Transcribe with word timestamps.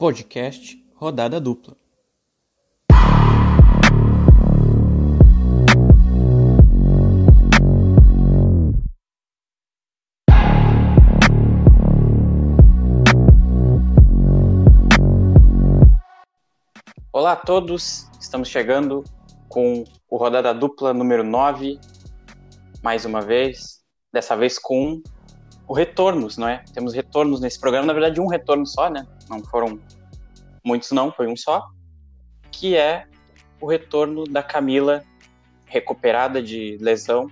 Podcast 0.00 0.82
Rodada 0.94 1.38
Dupla. 1.38 1.76
Olá 17.12 17.32
a 17.32 17.36
todos, 17.36 18.08
estamos 18.18 18.48
chegando 18.48 19.04
com 19.50 19.84
o 20.08 20.16
Rodada 20.16 20.54
Dupla 20.54 20.94
número 20.94 21.22
9, 21.22 21.78
mais 22.82 23.04
uma 23.04 23.20
vez, 23.20 23.82
dessa 24.10 24.34
vez 24.34 24.58
com 24.58 25.02
o 25.68 25.74
retornos, 25.74 26.38
não 26.38 26.48
é? 26.48 26.64
Temos 26.72 26.94
retornos 26.94 27.38
nesse 27.38 27.60
programa, 27.60 27.88
na 27.88 27.92
verdade 27.92 28.18
um 28.18 28.28
retorno 28.28 28.66
só, 28.66 28.88
né? 28.88 29.06
Não 29.30 29.42
foram 29.44 29.80
muitos 30.64 30.90
não, 30.90 31.12
foi 31.12 31.28
um 31.28 31.36
só, 31.36 31.70
que 32.50 32.76
é 32.76 33.06
o 33.60 33.66
retorno 33.66 34.24
da 34.24 34.42
Camila 34.42 35.04
recuperada 35.64 36.42
de 36.42 36.76
lesão, 36.80 37.30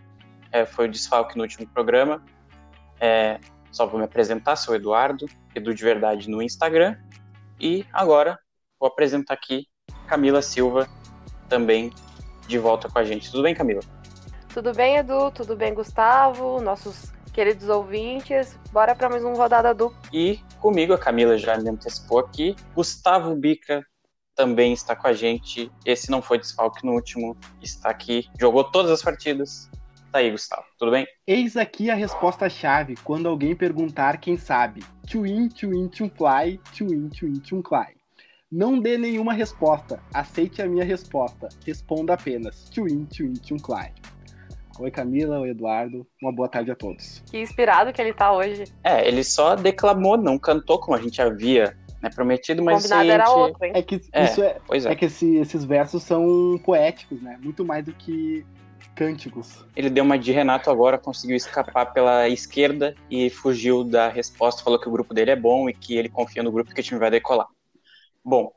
é, 0.53 0.65
foi 0.65 0.87
o 0.87 0.91
desfalque 0.91 1.37
no 1.37 1.43
último 1.43 1.67
programa. 1.67 2.25
É, 3.01 3.41
só 3.73 3.85
vou 3.87 3.99
me 3.99 4.05
apresentar, 4.05 4.57
sou 4.57 4.75
Eduardo, 4.75 5.27
Edu 5.55 5.75
de 5.75 5.83
Verdade 5.83 6.31
no 6.31 6.41
Instagram, 6.41 6.97
e 7.61 7.85
agora 7.93 8.39
vou 8.79 8.87
apresentar 8.87 9.35
aqui 9.35 9.67
Camila 10.07 10.41
Silva, 10.41 10.89
também 11.49 11.93
de 12.47 12.59
volta 12.59 12.89
com 12.89 12.99
a 12.99 13.05
gente. 13.05 13.31
Tudo 13.31 13.43
bem, 13.43 13.55
Camila? 13.55 13.81
Tudo 14.55 14.73
bem, 14.73 14.97
Edu? 14.97 15.31
Tudo 15.31 15.57
bem, 15.57 15.75
Gustavo? 15.75 16.61
Nossos 16.61 17.13
queridos 17.33 17.69
ouvintes. 17.69 18.59
Bora 18.73 18.95
para 18.95 19.09
mais 19.09 19.25
um 19.25 19.35
Rodada 19.35 19.75
Dupla. 19.75 19.99
E 20.13 20.41
comigo, 20.59 20.93
a 20.93 20.99
Camila 20.99 21.39
já 21.39 21.57
me 21.57 21.71
antecipou 21.71 22.19
aqui, 22.19 22.55
Gustavo 22.75 23.35
Bica 23.35 23.85
também 24.35 24.73
está 24.73 24.95
com 24.95 25.09
a 25.09 25.13
gente. 25.13 25.69
Esse 25.85 26.11
não 26.11 26.23
foi 26.23 26.39
desfalque 26.39 26.87
no 26.87 26.93
último, 26.93 27.37
está 27.61 27.91
aqui, 27.91 28.29
jogou 28.39 28.63
todas 28.63 28.91
as 28.91 29.03
partidas. 29.03 29.69
Tá 30.13 30.21
aí, 30.21 30.31
Gustavo, 30.31 30.65
tudo 30.79 30.93
bem? 30.93 31.07
Eis 31.27 31.57
aqui 31.57 31.91
a 31.91 31.95
resposta-chave 31.95 32.95
quando 33.05 33.29
alguém 33.29 33.55
perguntar 33.55 34.19
quem 34.19 34.39
sabe. 34.39 34.83
Twin, 35.11 35.49
twin, 35.49 35.89
twin 35.89 36.11
fly, 36.11 36.59
twin, 36.77 37.09
twin, 37.09 37.35
twin 37.41 37.63
fly. 37.63 37.99
Não 38.51 38.79
dê 38.79 38.97
nenhuma 38.97 39.35
resposta. 39.35 40.01
Aceite 40.15 40.63
a 40.63 40.67
minha 40.67 40.85
resposta. 40.85 41.51
Responda 41.67 42.15
apenas. 42.15 42.71
Twin, 42.71 43.05
twin, 43.05 43.35
twin, 43.35 43.59
fly. 43.59 43.93
Oi, 44.79 44.91
Camila, 44.91 45.41
oi, 45.41 45.51
Eduardo. 45.51 46.07
Uma 46.23 46.33
boa 46.33 46.49
tarde 46.49 46.71
a 46.71 46.77
todos. 46.77 47.23
Que 47.31 47.39
inspirado 47.41 47.93
que 47.93 48.01
ele 48.01 48.13
tá 48.13 48.33
hoje. 48.33 48.65
É, 48.85 49.07
ele 49.07 49.25
só 49.25 49.57
declamou, 49.57 50.17
não 50.17 50.39
cantou 50.39 50.79
como 50.79 50.97
a 50.97 51.01
gente 51.01 51.21
havia 51.21 51.77
né, 52.01 52.09
prometido, 52.15 52.63
mas. 52.63 52.83
Combinado 52.83 53.03
gente... 53.03 53.13
era 53.13 53.31
outro, 53.31 53.65
hein? 53.65 53.73
É 53.75 53.83
que, 53.83 54.01
É, 54.13 54.25
isso 54.25 54.43
é, 54.43 54.57
Pois 54.67 54.87
é. 54.87 54.93
é 54.93 54.95
que 54.95 55.07
esse- 55.07 55.37
esses 55.37 55.65
versos 55.65 56.03
são 56.05 56.61
poéticos, 56.65 57.21
né? 57.21 57.37
Muito 57.43 57.65
mais 57.65 57.85
do 57.85 57.93
que 57.93 58.47
cânticos. 58.95 59.65
Ele 59.77 59.91
deu 59.91 60.05
uma 60.05 60.19
de 60.19 60.31
Renato 60.33 60.71
agora, 60.71 60.97
conseguiu 60.99 61.37
escapar 61.37 61.87
pela 61.93 62.29
esquerda 62.29 62.95
e 63.11 63.31
fugiu 63.31 63.83
da 63.85 64.09
resposta, 64.09 64.63
falou 64.63 64.79
que 64.79 64.89
o 64.89 64.93
grupo 64.93 65.13
dele 65.15 65.31
é 65.33 65.37
bom 65.37 65.69
e 65.69 65.73
que 65.75 65.97
ele 65.97 66.09
confia 66.09 66.43
no 66.43 66.51
grupo 66.53 66.73
que 66.73 66.81
o 66.81 66.85
time 66.85 66.99
vai 67.01 67.11
decolar. 67.11 67.47
Bom, 68.25 68.53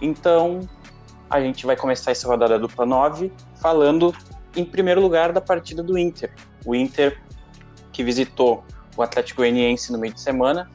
então 0.00 0.60
a 1.30 1.40
gente 1.40 1.64
vai 1.66 1.76
começar 1.76 2.10
essa 2.10 2.26
rodada 2.28 2.58
dupla 2.58 2.84
9 2.84 3.32
falando 3.60 4.12
em 4.56 4.64
primeiro 4.64 5.00
lugar 5.00 5.32
da 5.32 5.40
partida 5.40 5.82
do 5.82 5.98
Inter. 5.98 6.32
O 6.64 6.74
Inter 6.74 7.20
que 7.92 8.02
visitou 8.02 8.64
o 8.96 9.02
Atlético 9.02 9.38
Goianiense 9.38 9.92
no 9.92 9.98
meio 9.98 10.14
de 10.14 10.20
semana 10.20 10.70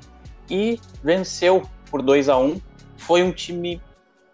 e 0.50 0.80
venceu 1.04 1.64
por 1.90 2.02
2 2.02 2.30
a 2.30 2.38
1 2.38 2.59
Foi 2.98 3.24
um 3.24 3.31
time 3.31 3.81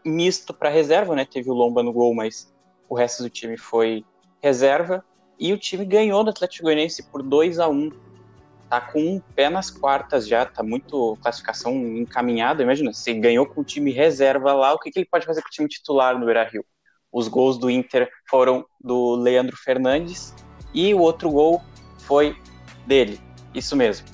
misto 0.04 0.54
para 0.54 0.70
reserva, 0.70 1.16
né? 1.16 1.26
Teve 1.26 1.50
o 1.50 1.54
Lomba 1.54 1.82
no 1.82 1.92
gol, 1.92 2.14
mas 2.14 2.54
o 2.88 2.96
resto 2.96 3.24
do 3.24 3.30
time 3.30 3.58
foi 3.58 4.04
reserva 4.42 5.04
e 5.40 5.52
o 5.52 5.58
time 5.58 5.86
ganhou 5.86 6.24
do 6.24 6.30
Atlético 6.30 6.64
Goianiense 6.64 7.04
por 7.04 7.22
2 7.22 7.60
a 7.60 7.68
1 7.68 7.90
Tá 8.70 8.82
com 8.82 9.00
um 9.00 9.20
pé 9.20 9.48
nas 9.48 9.70
quartas 9.70 10.28
já, 10.28 10.44
tá 10.44 10.64
muito 10.64 11.16
classificação 11.22 11.72
encaminhada. 11.76 12.64
Imagina, 12.64 12.92
se 12.94 13.14
ganhou 13.14 13.46
com 13.46 13.62
o 13.62 13.64
time 13.64 13.92
reserva 13.92 14.54
lá, 14.54 14.74
o 14.74 14.80
que, 14.80 14.90
que 14.90 15.00
ele 15.00 15.08
pode 15.10 15.26
fazer 15.26 15.42
com 15.42 15.48
o 15.48 15.52
time 15.52 15.68
titular 15.70 16.18
no 16.18 16.26
Beira 16.26 16.44
Rio? 16.44 16.66
Os 17.16 17.30
gols 17.30 17.58
do 17.58 17.70
Inter 17.70 18.10
foram 18.30 18.66
do 18.84 19.16
Leandro 19.16 19.56
Fernandes 19.56 20.36
e 20.74 20.94
o 20.94 21.00
outro 21.00 21.32
gol 21.32 21.64
foi 22.00 22.36
dele. 22.86 23.22
Isso 23.54 23.74
mesmo. 23.74 24.06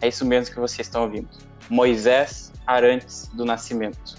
É 0.00 0.08
isso 0.08 0.24
mesmo 0.24 0.54
que 0.54 0.58
vocês 0.58 0.86
estão 0.86 1.02
ouvindo. 1.02 1.28
Moisés 1.68 2.50
Arantes 2.66 3.28
do 3.34 3.44
Nascimento. 3.44 4.16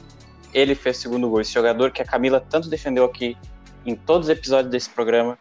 Ele 0.53 0.75
fez 0.75 0.99
o 0.99 1.01
segundo 1.01 1.27
gol. 1.27 1.41
Esse 1.41 1.51
jogador 1.51 1.89
que 1.89 1.99
a 1.99 2.05
Camila 2.05 2.39
tanto 2.39 2.69
defendeu 2.69 3.05
aqui 3.05 3.35
em 3.83 3.95
todos 3.95 4.27
os 4.27 4.37
episódios 4.37 4.71
desse 4.71 4.91
programa. 4.91 5.35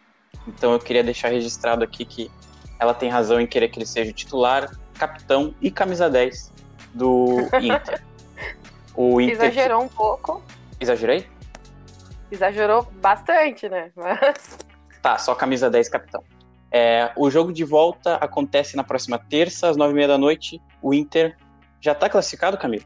Então 0.47 0.73
eu 0.73 0.79
queria 0.79 1.03
deixar 1.03 1.29
registrado 1.29 1.83
aqui 1.83 2.03
que 2.03 2.31
ela 2.79 2.95
tem 2.95 3.11
razão 3.11 3.39
em 3.39 3.45
querer 3.45 3.67
que 3.69 3.77
ele 3.77 3.85
seja 3.85 4.09
o 4.09 4.13
titular, 4.13 4.75
capitão 4.95 5.53
e 5.61 5.69
camisa 5.69 6.09
10 6.09 6.51
do 6.95 7.41
Inter. 7.61 8.03
O 8.95 9.21
Inter. 9.21 9.35
Exagerou 9.35 9.83
um 9.83 9.87
pouco. 9.87 10.41
Exagerei? 10.79 11.27
Exagerou 12.31 12.83
bastante, 12.93 13.67
né? 13.67 13.91
Mas 13.95 14.57
Tá, 15.01 15.17
só 15.17 15.33
camisa 15.33 15.69
10 15.69 15.89
capitão. 15.89 16.23
É, 16.71 17.11
o 17.17 17.29
jogo 17.29 17.51
de 17.51 17.63
volta 17.63 18.15
acontece 18.15 18.77
na 18.77 18.83
próxima 18.83 19.17
terça, 19.17 19.67
às 19.67 19.75
nove 19.75 19.91
e 19.91 19.95
meia 19.95 20.07
da 20.07 20.17
noite. 20.17 20.61
O 20.81 20.93
Inter 20.93 21.35
já 21.81 21.93
tá 21.95 22.09
classificado, 22.09 22.57
Camila? 22.57 22.83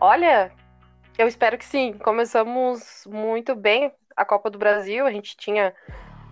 olha, 0.00 0.52
eu 1.18 1.26
espero 1.26 1.58
que 1.58 1.64
sim. 1.64 1.94
Começamos 1.94 3.06
muito 3.10 3.54
bem 3.54 3.92
a 4.16 4.24
Copa 4.24 4.48
do 4.48 4.58
Brasil. 4.58 5.06
A 5.06 5.10
gente 5.10 5.36
tinha 5.36 5.74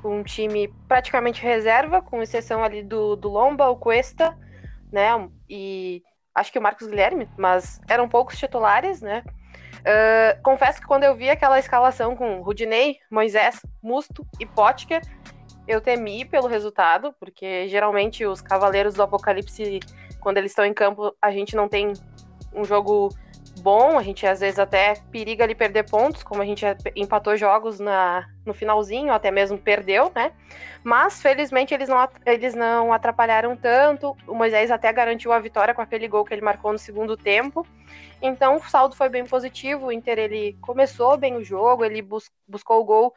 um 0.04 0.22
time 0.22 0.69
praticamente 0.86 1.42
reserva, 1.42 2.00
com 2.00 2.22
exceção 2.22 2.62
ali 2.62 2.82
do, 2.82 3.16
do 3.16 3.28
Lomba, 3.28 3.69
o 3.69 3.76
Cuesta, 3.76 4.36
né? 4.92 5.08
E 5.48 6.02
acho 6.34 6.52
que 6.52 6.58
o 6.58 6.62
Marcos 6.62 6.86
Guilherme, 6.86 7.28
mas 7.36 7.81
eram 7.88 8.08
poucos 8.08 8.38
titulares, 8.38 9.00
né? 9.00 9.25
Ah, 9.84 10.36
confesso 10.42 10.80
que 10.80 10.86
quando 10.86 11.04
eu 11.04 11.14
vi 11.14 11.30
aquela 11.30 11.58
escalação 11.58 12.14
com 12.14 12.42
Rudinei, 12.42 12.98
Moisés, 13.10 13.60
Musto 13.82 14.26
e 14.38 14.46
Potker, 14.46 15.00
eu 15.66 15.80
temi 15.80 16.24
pelo 16.24 16.46
resultado, 16.46 17.14
porque 17.18 17.68
geralmente 17.68 18.26
os 18.26 18.40
Cavaleiros 18.40 18.94
do 18.94 19.02
Apocalipse, 19.02 19.80
quando 20.20 20.38
eles 20.38 20.52
estão 20.52 20.64
em 20.64 20.74
campo, 20.74 21.14
a 21.20 21.30
gente 21.30 21.56
não 21.56 21.68
tem 21.68 21.92
um 22.52 22.64
jogo 22.64 23.08
bom, 23.60 23.98
a 23.98 24.03
gente 24.03 24.26
às 24.26 24.41
vezes 24.41 24.59
até 24.59 24.94
periga 25.10 25.44
ali 25.44 25.54
perder 25.54 25.88
pontos, 25.88 26.22
como 26.22 26.42
a 26.42 26.44
gente 26.44 26.65
empatou 26.94 27.37
jogos 27.37 27.78
na, 27.81 28.26
no 28.44 28.53
finalzinho, 28.53 29.12
até 29.12 29.31
mesmo 29.31 29.59
perdeu, 29.59 30.10
né? 30.15 30.32
Mas 30.82 31.22
felizmente 31.22 31.72
eles 31.72 31.88
não, 31.88 32.09
eles 32.26 32.54
não 32.54 32.93
atrapalharam 32.93 33.56
tanto. 33.56 34.16
O 34.26 34.34
Moisés 34.34 34.70
até 34.70 34.93
garantiu 34.93 35.32
a 35.32 35.38
vitória 35.38 35.75
com 35.75 35.81
aquele 35.81 36.06
gol 36.06 36.25
que 36.25 36.34
ele 36.34 36.43
marcou 36.43 36.72
no 36.72 36.78
segundo 36.78 37.16
tempo. 37.16 37.66
Então 38.20 38.56
o 38.56 38.70
saldo 38.70 38.94
foi 38.94 39.09
bem 39.09 39.25
positivo. 39.25 39.87
O 39.87 39.93
Inter 39.93 40.19
ele 40.19 40.56
começou 40.60 41.16
bem 41.16 41.37
o 41.37 41.44
jogo, 41.44 41.84
ele 41.84 42.03
bus- 42.03 42.31
buscou 42.47 42.81
o 42.81 42.84
gol 42.84 43.14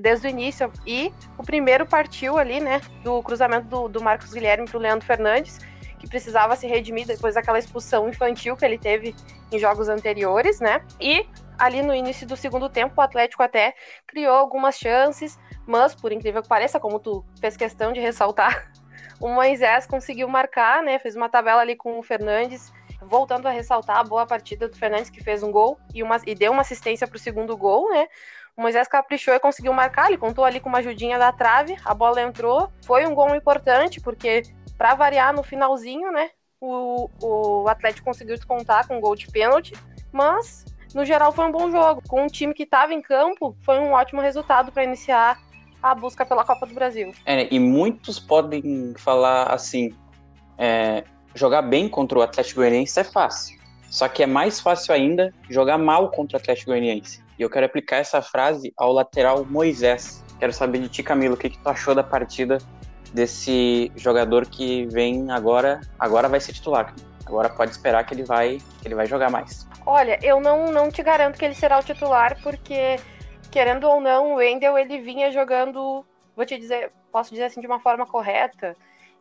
desde 0.00 0.26
o 0.26 0.30
início 0.30 0.72
e 0.86 1.12
o 1.38 1.42
primeiro 1.42 1.86
partiu 1.86 2.38
ali, 2.38 2.60
né, 2.60 2.80
do 3.02 3.22
cruzamento 3.22 3.66
do, 3.66 3.88
do 3.88 4.02
Marcos 4.02 4.32
Guilherme 4.32 4.68
para 4.68 4.78
o 4.78 4.80
Leandro 4.80 5.06
Fernandes, 5.06 5.58
que 6.02 6.08
precisava 6.08 6.56
se 6.56 6.66
redimir 6.66 7.06
depois 7.06 7.36
daquela 7.36 7.60
expulsão 7.60 8.08
infantil 8.08 8.56
que 8.56 8.64
ele 8.64 8.76
teve 8.76 9.14
em 9.52 9.58
jogos 9.58 9.88
anteriores, 9.88 10.58
né? 10.58 10.84
E 11.00 11.24
ali 11.56 11.80
no 11.80 11.94
início 11.94 12.26
do 12.26 12.36
segundo 12.36 12.68
tempo, 12.68 12.94
o 12.98 13.00
Atlético 13.00 13.40
até 13.40 13.72
criou 14.04 14.34
algumas 14.34 14.76
chances, 14.76 15.38
mas 15.64 15.94
por 15.94 16.10
incrível 16.10 16.42
que 16.42 16.48
pareça, 16.48 16.80
como 16.80 16.98
tu 16.98 17.24
fez 17.40 17.56
questão 17.56 17.92
de 17.92 18.00
ressaltar, 18.00 18.72
o 19.20 19.28
Moisés 19.28 19.86
conseguiu 19.86 20.26
marcar, 20.26 20.82
né? 20.82 20.98
Fez 20.98 21.14
uma 21.14 21.28
tabela 21.28 21.60
ali 21.60 21.76
com 21.76 22.00
o 22.00 22.02
Fernandes, 22.02 22.72
voltando 23.00 23.46
a 23.46 23.52
ressaltar 23.52 23.98
a 23.98 24.02
boa 24.02 24.26
partida 24.26 24.66
do 24.66 24.76
Fernandes 24.76 25.08
que 25.08 25.22
fez 25.22 25.40
um 25.44 25.52
gol 25.52 25.78
e, 25.94 26.02
uma, 26.02 26.20
e 26.26 26.34
deu 26.34 26.50
uma 26.50 26.62
assistência 26.62 27.06
para 27.06 27.16
o 27.16 27.20
segundo 27.20 27.56
gol, 27.56 27.88
né? 27.90 28.08
O 28.56 28.62
Moisés 28.62 28.88
caprichou 28.88 29.32
e 29.32 29.38
conseguiu 29.38 29.72
marcar, 29.72 30.08
ele 30.08 30.18
contou 30.18 30.44
ali 30.44 30.58
com 30.58 30.68
uma 30.68 30.78
ajudinha 30.78 31.16
da 31.16 31.32
trave, 31.32 31.76
a 31.84 31.94
bola 31.94 32.20
entrou, 32.20 32.70
foi 32.84 33.06
um 33.06 33.14
gol 33.14 33.34
importante 33.36 34.00
porque 34.00 34.42
para 34.76 34.94
variar 34.94 35.32
no 35.34 35.42
finalzinho, 35.42 36.10
né? 36.10 36.30
O, 36.60 37.10
o 37.20 37.68
Atlético 37.68 38.04
conseguiu 38.04 38.36
descontar 38.36 38.86
com 38.86 38.98
um 38.98 39.00
gol 39.00 39.16
de 39.16 39.26
pênalti, 39.26 39.74
mas 40.12 40.64
no 40.94 41.04
geral 41.04 41.32
foi 41.32 41.46
um 41.46 41.52
bom 41.52 41.70
jogo. 41.70 42.02
Com 42.08 42.24
um 42.24 42.28
time 42.28 42.54
que 42.54 42.62
estava 42.62 42.92
em 42.92 43.02
campo, 43.02 43.56
foi 43.62 43.78
um 43.78 43.92
ótimo 43.92 44.20
resultado 44.20 44.70
para 44.70 44.84
iniciar 44.84 45.38
a 45.82 45.94
busca 45.94 46.24
pela 46.24 46.44
Copa 46.44 46.66
do 46.66 46.74
Brasil. 46.74 47.12
É, 47.26 47.52
e 47.52 47.58
muitos 47.58 48.20
podem 48.20 48.94
falar 48.96 49.52
assim: 49.52 49.92
é, 50.56 51.04
jogar 51.34 51.62
bem 51.62 51.88
contra 51.88 52.18
o 52.18 52.22
Atlético 52.22 52.60
Goianiense 52.60 53.00
é 53.00 53.04
fácil. 53.04 53.60
Só 53.90 54.08
que 54.08 54.22
é 54.22 54.26
mais 54.26 54.60
fácil 54.60 54.94
ainda 54.94 55.34
jogar 55.50 55.76
mal 55.76 56.10
contra 56.10 56.38
o 56.38 56.40
Atlético 56.40 56.70
Goianiense. 56.70 57.22
E 57.38 57.42
eu 57.42 57.50
quero 57.50 57.66
aplicar 57.66 57.96
essa 57.96 58.22
frase 58.22 58.72
ao 58.76 58.92
lateral 58.92 59.44
Moisés. 59.44 60.24
Quero 60.38 60.52
saber 60.52 60.80
de 60.80 60.88
ti, 60.88 61.02
Camilo, 61.02 61.34
o 61.34 61.36
que, 61.36 61.50
que 61.50 61.58
tu 61.58 61.68
achou 61.68 61.94
da 61.94 62.02
partida 62.02 62.58
desse 63.12 63.92
jogador 63.96 64.46
que 64.46 64.86
vem 64.86 65.30
agora, 65.30 65.80
agora 65.98 66.28
vai 66.28 66.40
ser 66.40 66.52
titular. 66.52 66.94
Agora 67.26 67.48
pode 67.48 67.70
esperar 67.70 68.04
que 68.04 68.14
ele 68.14 68.24
vai, 68.24 68.58
que 68.80 68.88
ele 68.88 68.94
vai 68.94 69.06
jogar 69.06 69.30
mais. 69.30 69.66
Olha, 69.86 70.18
eu 70.22 70.40
não, 70.40 70.70
não 70.72 70.90
te 70.90 71.02
garanto 71.02 71.38
que 71.38 71.44
ele 71.44 71.54
será 71.54 71.78
o 71.78 71.82
titular, 71.82 72.40
porque, 72.42 72.96
querendo 73.50 73.88
ou 73.88 74.00
não, 74.00 74.32
o 74.32 74.36
Wendel 74.36 74.76
ele 74.76 75.00
vinha 75.00 75.30
jogando, 75.30 76.04
vou 76.34 76.46
te 76.46 76.58
dizer, 76.58 76.90
posso 77.10 77.30
dizer 77.30 77.44
assim, 77.44 77.60
de 77.60 77.66
uma 77.66 77.80
forma 77.80 78.06
correta 78.06 78.76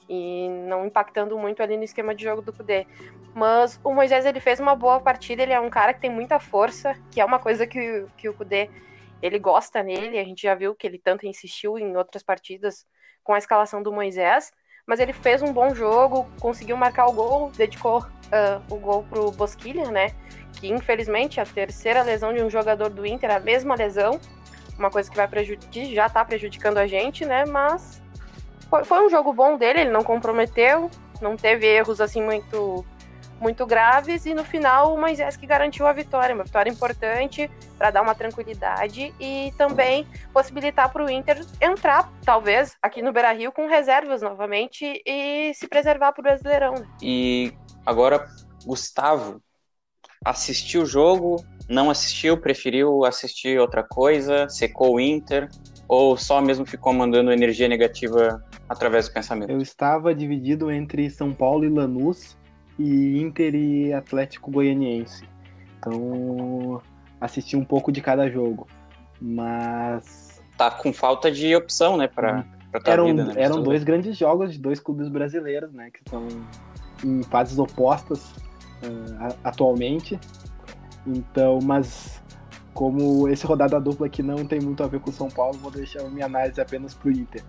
e 0.09 0.49
não 0.67 0.85
impactando 0.85 1.37
muito 1.37 1.61
ali 1.61 1.77
no 1.77 1.83
esquema 1.83 2.15
de 2.15 2.23
jogo 2.23 2.41
do 2.41 2.51
Kudê. 2.51 2.87
Mas 3.33 3.79
o 3.83 3.93
Moisés 3.93 4.25
ele 4.25 4.39
fez 4.39 4.59
uma 4.59 4.75
boa 4.75 4.99
partida, 4.99 5.43
ele 5.43 5.53
é 5.53 5.59
um 5.59 5.69
cara 5.69 5.93
que 5.93 6.01
tem 6.01 6.09
muita 6.09 6.39
força, 6.39 6.95
que 7.11 7.21
é 7.21 7.25
uma 7.25 7.39
coisa 7.39 7.65
que, 7.67 8.05
que 8.17 8.27
o 8.27 8.33
Kudê 8.33 8.69
ele 9.21 9.37
gosta 9.37 9.83
nele, 9.83 10.17
a 10.17 10.23
gente 10.23 10.41
já 10.41 10.55
viu 10.55 10.75
que 10.75 10.87
ele 10.87 10.97
tanto 10.97 11.27
insistiu 11.27 11.77
em 11.77 11.95
outras 11.95 12.23
partidas 12.23 12.85
com 13.23 13.33
a 13.33 13.37
escalação 13.37 13.81
do 13.81 13.91
Moisés, 13.91 14.51
mas 14.85 14.99
ele 14.99 15.13
fez 15.13 15.41
um 15.41 15.53
bom 15.53 15.73
jogo, 15.73 16.27
conseguiu 16.39 16.75
marcar 16.75 17.07
o 17.07 17.13
gol, 17.13 17.51
dedicou 17.51 17.99
uh, 17.99 18.73
o 18.73 18.77
gol 18.77 19.03
pro 19.09 19.31
Bosquilha, 19.31 19.89
né? 19.91 20.11
Que 20.59 20.67
infelizmente 20.67 21.39
a 21.39 21.45
terceira 21.45 22.01
lesão 22.01 22.33
de 22.33 22.43
um 22.43 22.49
jogador 22.49 22.89
do 22.89 23.05
Inter, 23.05 23.31
a 23.31 23.39
mesma 23.39 23.75
lesão, 23.75 24.19
uma 24.77 24.89
coisa 24.89 25.09
que 25.09 25.15
vai 25.15 25.27
prejudicar, 25.27 25.85
já 25.85 26.09
tá 26.09 26.25
prejudicando 26.25 26.77
a 26.77 26.87
gente, 26.87 27.25
né? 27.25 27.45
Mas 27.45 28.01
foi, 28.69 28.83
foi 28.83 29.05
um 29.05 29.09
jogo 29.09 29.31
bom 29.33 29.57
dele, 29.57 29.81
ele 29.81 29.91
não 29.91 30.03
comprometeu, 30.03 30.89
não 31.21 31.37
teve 31.37 31.67
erros 31.67 32.01
assim 32.01 32.21
muito 32.21 32.85
muito 33.41 33.65
graves 33.65 34.25
e 34.25 34.33
no 34.33 34.45
final 34.45 34.93
o 34.93 34.99
Moisés 34.99 35.35
que 35.35 35.47
garantiu 35.47 35.87
a 35.87 35.91
vitória, 35.91 36.33
uma 36.33 36.43
vitória 36.43 36.69
importante 36.69 37.49
para 37.77 37.89
dar 37.89 38.03
uma 38.03 38.13
tranquilidade 38.13 39.13
e 39.19 39.51
também 39.57 40.07
possibilitar 40.31 40.91
para 40.93 41.03
o 41.03 41.09
Inter 41.09 41.43
entrar, 41.59 42.09
talvez, 42.23 42.77
aqui 42.81 43.01
no 43.01 43.11
Beira-Rio 43.11 43.51
com 43.51 43.67
reservas 43.67 44.21
novamente 44.21 45.01
e 45.05 45.51
se 45.55 45.67
preservar 45.67 46.13
para 46.13 46.21
o 46.21 46.23
Brasileirão. 46.23 46.73
Né? 46.75 46.87
E 47.01 47.53
agora, 47.83 48.27
Gustavo, 48.63 49.41
assistiu 50.23 50.83
o 50.83 50.85
jogo, 50.85 51.43
não 51.67 51.89
assistiu, 51.89 52.37
preferiu 52.37 53.03
assistir 53.03 53.59
outra 53.59 53.83
coisa, 53.83 54.47
secou 54.47 54.95
o 54.95 54.99
Inter 54.99 55.49
ou 55.87 56.15
só 56.15 56.39
mesmo 56.39 56.65
ficou 56.65 56.93
mandando 56.93 57.33
energia 57.33 57.67
negativa 57.67 58.41
através 58.69 59.07
do 59.07 59.13
pensamento? 59.13 59.51
Eu 59.51 59.61
estava 59.61 60.13
dividido 60.13 60.71
entre 60.71 61.09
São 61.09 61.33
Paulo 61.33 61.65
e 61.65 61.69
Lanús 61.69 62.37
e 62.77 63.21
Inter 63.21 63.55
e 63.55 63.93
Atlético 63.93 64.51
Goianiense. 64.51 65.27
Então, 65.79 66.81
assisti 67.19 67.55
um 67.55 67.63
pouco 67.63 67.91
de 67.91 68.01
cada 68.01 68.29
jogo. 68.29 68.67
Mas. 69.19 70.41
Tá 70.57 70.69
com 70.69 70.93
falta 70.93 71.31
de 71.31 71.55
opção, 71.55 71.97
né, 71.97 72.07
pra, 72.07 72.39
hum. 72.39 72.43
pra 72.71 72.93
eram, 72.93 73.05
vida, 73.05 73.25
né? 73.25 73.33
Eram 73.37 73.63
dois 73.63 73.83
grandes 73.83 74.17
jogos 74.17 74.53
de 74.53 74.59
dois 74.59 74.79
clubes 74.79 75.07
brasileiros, 75.07 75.71
né, 75.73 75.89
que 75.89 75.99
estão 75.99 76.27
em 77.03 77.23
fases 77.23 77.57
opostas 77.57 78.31
uh, 78.83 79.35
atualmente. 79.43 80.19
Então, 81.07 81.59
mas 81.63 82.21
como 82.73 83.27
esse 83.27 83.45
rodada 83.45 83.79
dupla 83.79 84.05
aqui 84.05 84.21
não 84.21 84.45
tem 84.45 84.59
muito 84.59 84.83
a 84.83 84.87
ver 84.87 84.99
com 84.99 85.09
o 85.09 85.13
São 85.13 85.29
Paulo, 85.29 85.57
vou 85.57 85.71
deixar 85.71 86.03
minha 86.09 86.27
análise 86.27 86.61
apenas 86.61 86.93
pro 86.93 87.09
Inter 87.09 87.43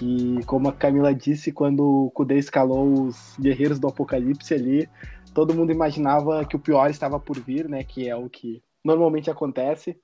que, 0.00 0.42
como 0.46 0.66
a 0.66 0.72
Camila 0.72 1.14
disse, 1.14 1.52
quando 1.52 2.06
o 2.06 2.10
Kudê 2.12 2.38
escalou 2.38 3.06
os 3.06 3.36
Guerreiros 3.38 3.78
do 3.78 3.86
Apocalipse 3.86 4.54
ali, 4.54 4.88
todo 5.34 5.54
mundo 5.54 5.70
imaginava 5.70 6.42
que 6.46 6.56
o 6.56 6.58
pior 6.58 6.88
estava 6.88 7.20
por 7.20 7.38
vir, 7.38 7.68
né? 7.68 7.84
Que 7.84 8.08
é 8.08 8.16
o 8.16 8.26
que 8.26 8.62
normalmente 8.82 9.30
acontece. 9.30 10.00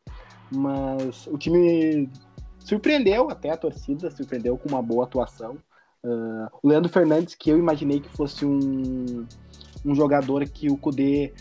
Mas 0.52 1.26
o 1.26 1.38
time 1.38 2.10
surpreendeu 2.58 3.30
até 3.30 3.50
a 3.50 3.56
torcida, 3.56 4.10
surpreendeu 4.10 4.58
com 4.58 4.68
uma 4.68 4.82
boa 4.82 5.04
atuação. 5.04 5.56
Uh, 6.04 6.46
o 6.62 6.68
Leandro 6.68 6.92
Fernandes, 6.92 7.34
que 7.34 7.48
eu 7.48 7.58
imaginei 7.58 7.98
que 7.98 8.10
fosse 8.10 8.44
um, 8.44 9.26
um 9.82 9.94
jogador 9.94 10.44
que 10.44 10.70
o 10.70 10.76
Kudê 10.76 11.32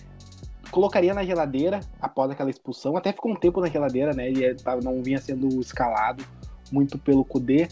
colocaria 0.71 1.13
na 1.13 1.25
geladeira 1.25 1.81
após 1.99 2.31
aquela 2.31 2.49
expulsão. 2.49 2.95
Até 2.95 3.11
ficou 3.11 3.33
um 3.33 3.35
tempo 3.35 3.59
na 3.59 3.67
geladeira, 3.67 4.13
né? 4.13 4.29
Ele 4.29 4.55
não 4.81 5.03
vinha 5.03 5.19
sendo 5.19 5.59
escalado 5.59 6.23
muito 6.71 6.97
pelo 6.97 7.25
Kudê. 7.25 7.67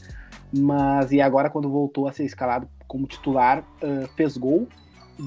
Mas 0.55 1.11
e 1.11 1.19
agora 1.19 1.49
quando 1.49 1.69
voltou 1.69 2.07
a 2.07 2.11
ser 2.11 2.25
escalado 2.25 2.67
como 2.87 3.07
titular, 3.07 3.59
uh, 3.81 4.07
fez 4.15 4.37
gol, 4.37 4.67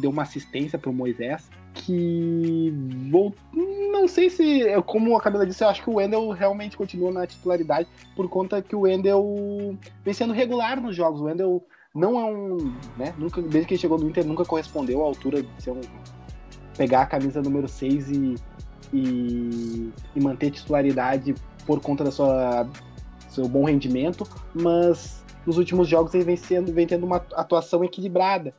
deu 0.00 0.10
uma 0.10 0.22
assistência 0.22 0.78
para 0.78 0.90
o 0.90 0.94
Moisés, 0.94 1.50
que 1.74 2.72
vou, 3.10 3.34
não 3.52 4.08
sei 4.08 4.30
se, 4.30 4.64
como 4.86 5.16
a 5.16 5.20
Camila 5.20 5.46
disse, 5.46 5.62
eu 5.62 5.68
acho 5.68 5.82
que 5.82 5.90
o 5.90 5.94
Wendel 5.94 6.30
realmente 6.30 6.76
continua 6.76 7.12
na 7.12 7.26
titularidade 7.26 7.88
por 8.14 8.28
conta 8.28 8.62
que 8.62 8.74
o 8.74 8.80
Wendel 8.80 9.76
vem 10.04 10.14
sendo 10.14 10.32
regular 10.32 10.80
nos 10.80 10.96
jogos. 10.96 11.20
O 11.20 11.24
Wendel 11.24 11.62
não 11.94 12.18
é 12.18 12.24
um, 12.24 12.74
né, 12.96 13.14
nunca 13.18 13.42
desde 13.42 13.66
que 13.66 13.74
ele 13.74 13.80
chegou 13.80 13.98
no 13.98 14.08
Inter 14.08 14.24
nunca 14.24 14.44
correspondeu 14.44 15.02
à 15.02 15.04
altura 15.04 15.42
de 15.42 15.62
ser 15.62 15.70
um 15.70 15.80
pegar 16.76 17.02
a 17.02 17.06
camisa 17.06 17.40
número 17.40 17.66
6 17.66 18.10
e, 18.10 18.34
e, 18.92 19.92
e 20.14 20.20
manter 20.20 20.50
titularidade 20.50 21.34
por 21.66 21.80
conta 21.80 22.04
da 22.04 22.10
sua 22.10 22.68
seu 23.36 23.48
bom 23.48 23.64
rendimento, 23.64 24.26
mas 24.54 25.24
nos 25.46 25.58
últimos 25.58 25.86
jogos 25.86 26.14
ele 26.14 26.24
vem, 26.24 26.36
sendo, 26.36 26.72
vem 26.72 26.86
tendo 26.86 27.06
uma 27.06 27.16
atuação 27.34 27.84
equilibrada. 27.84 28.52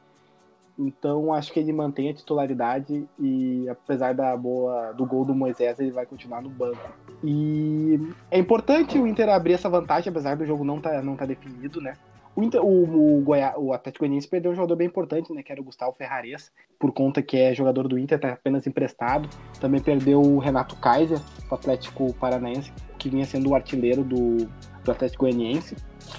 Então 0.79 1.33
acho 1.33 1.51
que 1.51 1.59
ele 1.59 1.73
mantém 1.73 2.09
a 2.09 2.13
titularidade 2.13 3.07
e 3.19 3.67
apesar 3.67 4.13
da 4.13 4.37
boa 4.37 4.91
do 4.93 5.05
gol 5.05 5.25
do 5.25 5.33
Moisés, 5.33 5.79
ele 5.79 5.91
vai 5.91 6.05
continuar 6.05 6.41
no 6.41 6.49
banco. 6.49 6.77
E 7.23 7.99
é 8.29 8.37
importante 8.37 8.99
o 8.99 9.07
Inter 9.07 9.27
abrir 9.27 9.53
essa 9.53 9.67
vantagem, 9.67 10.11
apesar 10.11 10.37
do 10.37 10.45
jogo 10.45 10.63
não 10.63 10.79
tá, 10.79 11.01
não 11.01 11.15
tá 11.15 11.25
definido, 11.25 11.81
né? 11.81 11.95
O, 12.37 12.41
o, 12.41 13.23
o, 13.23 13.65
o 13.65 13.73
Atlético 13.73 14.03
Goianiense 14.03 14.27
perdeu 14.27 14.51
um 14.51 14.55
jogador 14.55 14.75
bem 14.75 14.85
importante, 14.85 15.33
né? 15.33 15.41
Que 15.41 15.51
era 15.51 15.59
o 15.59 15.63
Gustavo 15.63 15.95
Ferrares, 15.97 16.51
por 16.77 16.93
conta 16.93 17.19
que 17.19 17.35
é 17.35 17.55
jogador 17.55 17.87
do 17.87 17.97
Inter, 17.97 18.19
tá 18.19 18.33
apenas 18.33 18.67
emprestado. 18.67 19.27
Também 19.59 19.81
perdeu 19.81 20.21
o 20.21 20.37
Renato 20.37 20.75
Kaiser, 20.75 21.19
do 21.49 21.55
Atlético 21.55 22.13
Paranaense, 22.13 22.71
que 22.99 23.09
vinha 23.09 23.25
sendo 23.25 23.49
o 23.49 23.55
artilheiro 23.55 24.03
do, 24.03 24.45
do 24.83 24.91
Atlético 24.91 25.23
Goianiense. 25.23 25.75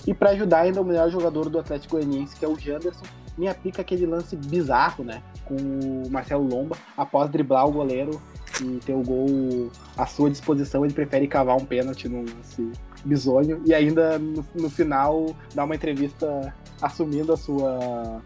E 0.08 0.12
para 0.12 0.30
ajudar 0.30 0.62
ainda 0.62 0.80
o 0.80 0.84
melhor 0.84 1.08
jogador 1.08 1.48
do 1.48 1.60
Atlético 1.60 1.94
Goianiense, 1.94 2.34
que 2.34 2.44
é 2.44 2.48
o 2.48 2.58
Janderson, 2.58 3.06
me 3.38 3.46
aplica 3.46 3.82
aquele 3.82 4.04
lance 4.04 4.34
bizarro, 4.34 5.04
né? 5.04 5.22
Com 5.44 5.54
o 5.54 6.10
Marcelo 6.10 6.42
Lomba, 6.42 6.76
após 6.96 7.30
driblar 7.30 7.64
o 7.64 7.70
goleiro 7.70 8.20
e 8.60 8.80
ter 8.84 8.92
o 8.92 9.02
gol 9.04 9.70
à 9.96 10.04
sua 10.04 10.28
disposição, 10.28 10.84
ele 10.84 10.92
prefere 10.92 11.28
cavar 11.28 11.56
um 11.56 11.64
pênalti 11.64 12.08
num 12.08 12.24
lance 12.24 12.72
bizonho 13.04 13.62
e 13.64 13.74
ainda 13.74 14.18
no, 14.18 14.44
no 14.54 14.70
final 14.70 15.34
dá 15.54 15.64
uma 15.64 15.74
entrevista 15.74 16.54
assumindo 16.80 17.32
a 17.32 17.36
sua 17.36 18.22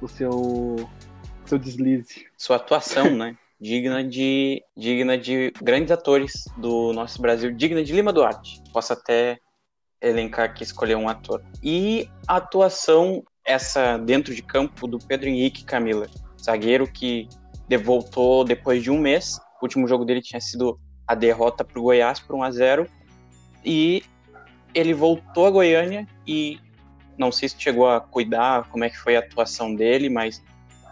o 0.00 0.08
seu 0.08 0.88
seu 1.44 1.58
deslize. 1.58 2.26
Sua 2.36 2.56
atuação, 2.56 3.10
né? 3.16 3.36
digna 3.60 4.02
de 4.02 4.62
digna 4.76 5.18
de 5.18 5.52
grandes 5.62 5.90
atores 5.90 6.44
do 6.56 6.92
nosso 6.92 7.20
Brasil, 7.20 7.52
digna 7.52 7.84
de 7.84 7.92
Lima 7.92 8.12
Duarte. 8.12 8.62
Posso 8.72 8.92
até 8.92 9.38
elencar 10.00 10.46
aqui 10.46 10.62
escolher 10.62 10.96
um 10.96 11.08
ator. 11.08 11.42
E 11.62 12.08
a 12.26 12.36
atuação 12.36 13.22
essa 13.44 13.98
dentro 13.98 14.34
de 14.34 14.42
campo 14.42 14.86
do 14.86 14.98
Pedro 14.98 15.28
Henrique 15.28 15.64
Camila, 15.64 16.06
zagueiro 16.42 16.90
que 16.90 17.28
voltou 17.84 18.44
depois 18.44 18.82
de 18.82 18.90
um 18.90 18.98
mês. 18.98 19.38
O 19.60 19.64
último 19.64 19.86
jogo 19.86 20.04
dele 20.04 20.22
tinha 20.22 20.40
sido 20.40 20.78
a 21.06 21.14
derrota 21.14 21.64
para 21.64 21.78
o 21.78 21.82
Goiás 21.82 22.18
por 22.20 22.36
1 22.36 22.42
a 22.42 22.50
0 22.50 22.86
e 23.64 24.02
ele 24.74 24.94
voltou 24.94 25.46
a 25.46 25.50
Goiânia 25.50 26.06
e 26.26 26.58
não 27.18 27.30
sei 27.30 27.48
se 27.48 27.60
chegou 27.60 27.88
a 27.88 28.00
cuidar 28.00 28.68
como 28.68 28.84
é 28.84 28.90
que 28.90 28.96
foi 28.96 29.16
a 29.16 29.20
atuação 29.20 29.74
dele, 29.74 30.08
mas 30.08 30.42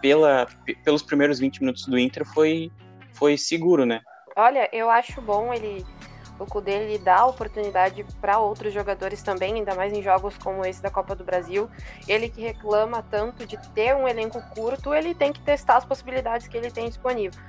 pela, 0.01 0.47
pelos 0.83 1.01
primeiros 1.01 1.39
20 1.39 1.59
minutos 1.61 1.85
do 1.85 1.97
Inter 1.97 2.25
foi, 2.25 2.71
foi 3.13 3.37
seguro, 3.37 3.85
né? 3.85 4.01
Olha, 4.35 4.69
eu 4.71 4.89
acho 4.89 5.21
bom 5.21 5.53
ele 5.53 5.85
o 6.39 6.45
Cudê 6.45 6.71
ele 6.71 6.97
dá 6.97 7.25
oportunidade 7.25 8.05
para 8.21 8.39
outros 8.39 8.73
jogadores 8.73 9.21
também, 9.21 9.55
ainda 9.55 9.75
mais 9.75 9.91
em 9.91 10.01
jogos 10.01 10.37
como 10.37 10.65
esse 10.65 10.81
da 10.81 10.89
Copa 10.89 11.13
do 11.13 11.23
Brasil. 11.23 11.69
Ele 12.07 12.29
que 12.29 12.41
reclama 12.41 13.03
tanto 13.03 13.45
de 13.45 13.57
ter 13.73 13.93
um 13.93 14.07
elenco 14.07 14.41
curto, 14.55 14.93
ele 14.93 15.13
tem 15.13 15.33
que 15.33 15.41
testar 15.41 15.75
as 15.75 15.85
possibilidades 15.85 16.47
que 16.47 16.55
ele 16.55 16.71
tem 16.71 16.87
disponível. 16.87 17.39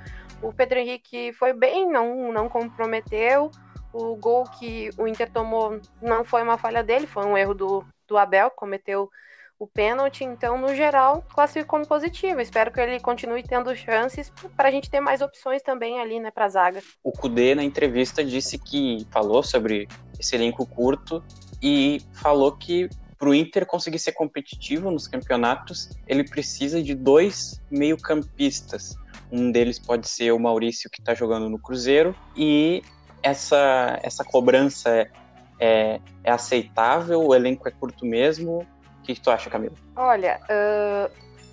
O 0.43 0.53
Pedro 0.53 0.81
Henrique 0.81 1.33
foi 1.35 1.53
bem, 1.53 1.89
não, 1.89 2.33
não 2.33 2.49
comprometeu. 2.49 3.53
O 3.92 4.14
gol 4.16 4.44
que 4.44 4.90
o 4.97 5.06
Inter 5.06 5.30
tomou 5.30 5.80
não 6.00 6.25
foi 6.25 6.42
uma 6.42 6.56
falha 6.56 6.82
dele, 6.82 7.06
foi 7.06 7.25
um 7.25 7.37
erro 7.37 7.54
do, 7.54 7.85
do 8.06 8.16
Abel, 8.16 8.50
cometeu 8.50 9.11
o 9.59 9.66
pênalti. 9.66 10.25
Então, 10.25 10.56
no 10.56 10.75
geral, 10.75 11.23
classifico 11.35 11.68
como 11.68 11.87
positivo. 11.87 12.40
Espero 12.40 12.73
que 12.73 12.80
ele 12.80 12.99
continue 12.99 13.42
tendo 13.42 13.76
chances 13.76 14.32
para 14.56 14.68
a 14.68 14.73
gente 14.73 14.88
ter 14.88 15.00
mais 15.00 15.20
opções 15.20 15.62
também 15.62 16.00
ali, 16.00 16.18
né, 16.18 16.30
para 16.30 16.49
zaga. 16.49 16.82
O 17.04 17.12
Kudê, 17.12 17.54
na 17.54 17.62
entrevista, 17.62 18.25
disse 18.25 18.59
que 18.59 19.06
falou 19.11 19.42
sobre 19.42 19.87
esse 20.18 20.35
elenco 20.35 20.66
curto 20.66 21.23
e 21.62 22.00
falou 22.14 22.56
que 22.56 22.88
para 23.18 23.28
o 23.28 23.35
Inter 23.35 23.66
conseguir 23.66 23.99
ser 23.99 24.12
competitivo 24.12 24.90
nos 24.90 25.06
campeonatos, 25.06 25.90
ele 26.06 26.25
precisa 26.25 26.82
de 26.82 26.94
dois 26.94 27.61
meio-campistas. 27.70 28.97
Um 29.30 29.52
deles 29.52 29.78
pode 29.78 30.09
ser 30.09 30.32
o 30.32 30.38
Maurício, 30.38 30.88
que 30.88 31.00
está 31.00 31.14
jogando 31.14 31.50
no 31.50 31.59
Cruzeiro, 31.59 32.16
e 32.35 32.82
essa, 33.23 33.99
essa 34.03 34.25
cobrança 34.25 34.91
é, 34.91 35.11
é, 35.59 36.00
é, 36.25 36.31
aceitável? 36.31 37.21
O 37.23 37.35
elenco 37.35 37.69
é 37.69 37.71
curto 37.71 38.05
mesmo? 38.07 38.67
O 38.99 39.03
que, 39.03 39.15
que 39.15 39.21
tu 39.21 39.31
acha, 39.31 39.50
Camila? 39.50 39.75
Olha, 39.97 40.41
uh, 40.49 41.11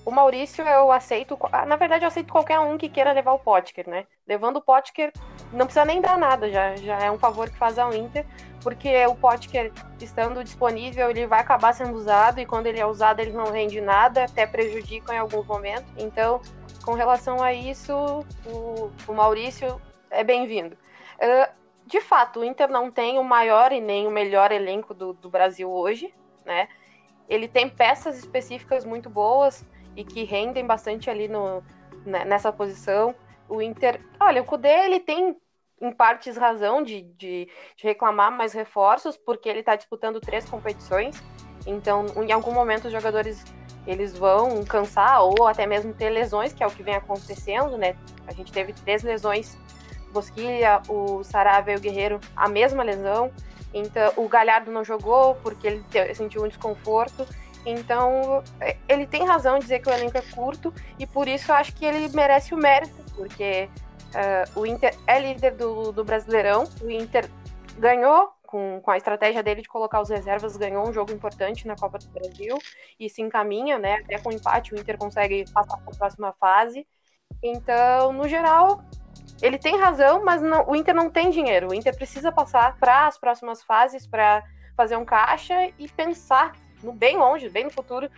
O 0.07 0.11
Maurício 0.11 0.65
eu 0.65 0.89
aceito, 0.89 1.37
ah, 1.51 1.65
na 1.65 1.75
verdade 1.75 2.05
eu 2.05 2.07
aceito 2.07 2.31
qualquer 2.31 2.57
um 2.61 2.77
que 2.77 2.87
queira 2.87 3.11
levar 3.11 3.33
o 3.33 3.39
Potker, 3.39 3.89
né? 3.89 4.05
Levando 4.25 4.55
o 4.55 4.61
Potker, 4.61 5.11
não 5.51 5.65
precisa 5.65 5.83
nem 5.83 5.99
dar 5.99 6.17
nada, 6.17 6.49
já, 6.49 6.77
já 6.77 6.97
é 6.97 7.11
um 7.11 7.19
favor 7.19 7.49
que 7.49 7.57
faz 7.57 7.77
ao 7.77 7.93
Inter, 7.93 8.25
porque 8.61 9.05
o 9.05 9.15
Potker 9.15 9.69
estando 10.01 10.45
disponível, 10.45 11.09
ele 11.09 11.27
vai 11.27 11.41
acabar 11.41 11.73
sendo 11.73 11.93
usado 11.93 12.39
e 12.39 12.45
quando 12.45 12.67
ele 12.67 12.79
é 12.79 12.85
usado 12.85 13.19
ele 13.19 13.33
não 13.33 13.51
rende 13.51 13.81
nada, 13.81 14.23
até 14.23 14.47
prejudica 14.47 15.13
em 15.13 15.17
alguns 15.17 15.45
momentos. 15.45 15.91
Então, 15.97 16.39
com 16.85 16.93
relação 16.93 17.43
a 17.43 17.51
isso, 17.51 17.93
o, 18.45 18.89
o 19.05 19.13
Maurício 19.13 19.81
é 20.09 20.23
bem-vindo. 20.23 20.77
Uh, 21.17 21.51
de 21.85 22.01
fato, 22.01 22.41
o 22.41 22.43
Inter 22.43 22.69
não 22.69 22.91
tem 22.91 23.17
o 23.17 23.23
maior 23.23 23.71
e 23.71 23.79
nem 23.79 24.07
o 24.07 24.11
melhor 24.11 24.51
elenco 24.51 24.93
do, 24.93 25.13
do 25.13 25.29
Brasil 25.29 25.69
hoje, 25.69 26.13
né? 26.45 26.67
Ele 27.29 27.47
tem 27.47 27.69
peças 27.69 28.17
específicas 28.17 28.85
muito 28.85 29.09
boas 29.09 29.65
e 29.95 30.03
que 30.03 30.23
rendem 30.23 30.65
bastante 30.65 31.09
ali 31.09 31.27
no, 31.27 31.63
né, 32.05 32.25
nessa 32.25 32.51
posição. 32.51 33.15
O 33.49 33.61
Inter, 33.61 34.01
olha, 34.19 34.41
o 34.41 34.45
Cudê 34.45 34.85
ele 34.85 34.99
tem 34.99 35.35
em 35.81 35.91
partes 35.91 36.35
razão 36.35 36.83
de, 36.83 37.01
de, 37.01 37.49
de 37.75 37.83
reclamar 37.83 38.31
mais 38.31 38.53
reforços, 38.53 39.15
porque 39.15 39.47
ele 39.47 39.59
está 39.59 39.75
disputando 39.75 40.19
três 40.19 40.47
competições. 40.49 41.21
Então, 41.65 42.05
em 42.23 42.31
algum 42.31 42.51
momento, 42.51 42.85
os 42.85 42.91
jogadores 42.91 43.43
eles 43.85 44.17
vão 44.17 44.65
cansar 44.65 45.23
ou 45.23 45.47
até 45.47 45.65
mesmo 45.65 45.93
ter 45.93 46.09
lesões, 46.09 46.53
que 46.53 46.63
é 46.63 46.67
o 46.67 46.71
que 46.71 46.83
vem 46.83 46.95
acontecendo, 46.95 47.77
né? 47.77 47.95
A 48.27 48.33
gente 48.33 48.51
teve 48.51 48.73
três 48.73 49.03
lesões 49.03 49.57
Bosquilha, 50.11 50.81
o 50.87 51.23
Sarave 51.23 51.71
e 51.71 51.75
o 51.75 51.79
Guerreiro 51.79 52.19
a 52.35 52.47
mesma 52.47 52.83
lesão. 52.83 53.31
Então, 53.73 54.13
o 54.15 54.27
Galhardo 54.27 54.71
não 54.71 54.83
jogou 54.83 55.35
porque 55.35 55.67
ele 55.67 55.83
sentiu 56.15 56.43
um 56.43 56.47
desconforto. 56.47 57.27
Então, 57.65 58.43
é, 58.61 58.77
ele 58.87 59.05
tem 59.05 59.25
razão 59.25 59.57
em 59.57 59.59
dizer 59.59 59.79
que 59.79 59.89
o 59.89 59.93
elenco 59.93 60.17
é 60.17 60.21
curto 60.21 60.73
e 60.97 61.05
por 61.05 61.27
isso 61.27 61.51
eu 61.51 61.55
acho 61.55 61.75
que 61.75 61.85
ele 61.85 62.07
merece 62.15 62.53
o 62.53 62.57
mérito, 62.57 62.95
porque 63.13 63.69
uh, 64.15 64.59
o 64.59 64.65
Inter 64.65 64.95
é 65.05 65.19
líder 65.19 65.51
do, 65.55 65.91
do 65.91 66.03
Brasileirão, 66.03 66.63
o 66.81 66.89
Inter 66.89 67.29
ganhou 67.77 68.31
com, 68.47 68.79
com 68.81 68.91
a 68.91 68.97
estratégia 68.97 69.43
dele 69.43 69.61
de 69.61 69.67
colocar 69.67 70.01
os 70.01 70.09
reservas, 70.09 70.55
ganhou 70.55 70.87
um 70.87 70.93
jogo 70.93 71.11
importante 71.11 71.67
na 71.67 71.75
Copa 71.75 71.99
do 71.99 72.07
Brasil 72.07 72.57
e 72.97 73.09
se 73.09 73.21
encaminha, 73.21 73.77
né? 73.77 73.95
Até 73.95 74.17
com 74.17 74.31
empate 74.31 74.73
o 74.73 74.79
Inter 74.79 74.97
consegue 74.97 75.43
passar 75.51 75.77
para 75.77 75.93
a 75.93 75.97
próxima 75.97 76.33
fase. 76.39 76.87
Então, 77.43 78.13
no 78.13 78.27
geral, 78.27 78.81
ele 79.41 79.57
tem 79.57 79.77
razão, 79.77 80.23
mas 80.23 80.41
não, 80.41 80.67
o 80.67 80.75
Inter 80.75 80.95
não 80.95 81.09
tem 81.09 81.29
dinheiro. 81.29 81.69
O 81.69 81.73
Inter 81.73 81.95
precisa 81.95 82.31
passar 82.31 82.77
para 82.77 83.07
as 83.07 83.17
próximas 83.17 83.61
fases 83.63 84.07
para 84.07 84.43
fazer 84.75 84.95
um 84.95 85.05
caixa 85.05 85.71
e 85.77 85.87
pensar 85.87 86.53
no 86.83 86.93
bem 86.93 87.17
longe, 87.17 87.49
bem 87.49 87.63
no 87.63 87.71
futuro, 87.71 88.09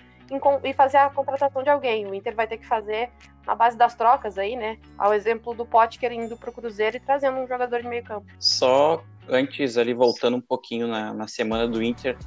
e 0.63 0.73
fazer 0.73 0.97
a 0.97 1.09
contratação 1.09 1.63
de 1.63 1.69
alguém. 1.69 2.05
O 2.05 2.13
Inter 2.13 2.35
vai 2.35 2.47
ter 2.47 2.57
que 2.57 2.65
fazer 2.65 3.09
na 3.45 3.55
base 3.55 3.77
das 3.77 3.95
trocas 3.95 4.37
aí, 4.37 4.55
né? 4.55 4.77
Ao 4.97 5.13
exemplo 5.13 5.53
do 5.53 5.65
Potker 5.65 6.11
indo 6.11 6.37
para 6.37 6.49
o 6.49 6.53
Cruzeiro 6.53 6.97
e 6.97 6.99
trazendo 6.99 7.39
um 7.39 7.47
jogador 7.47 7.81
de 7.81 7.87
meio 7.87 8.03
campo. 8.03 8.27
Só 8.37 9.03
antes 9.27 9.77
ali, 9.77 9.93
voltando 9.93 10.37
um 10.37 10.41
pouquinho 10.41 10.87
na, 10.87 11.13
na 11.13 11.27
semana 11.27 11.67
do 11.67 11.81
Inter, 11.81 12.17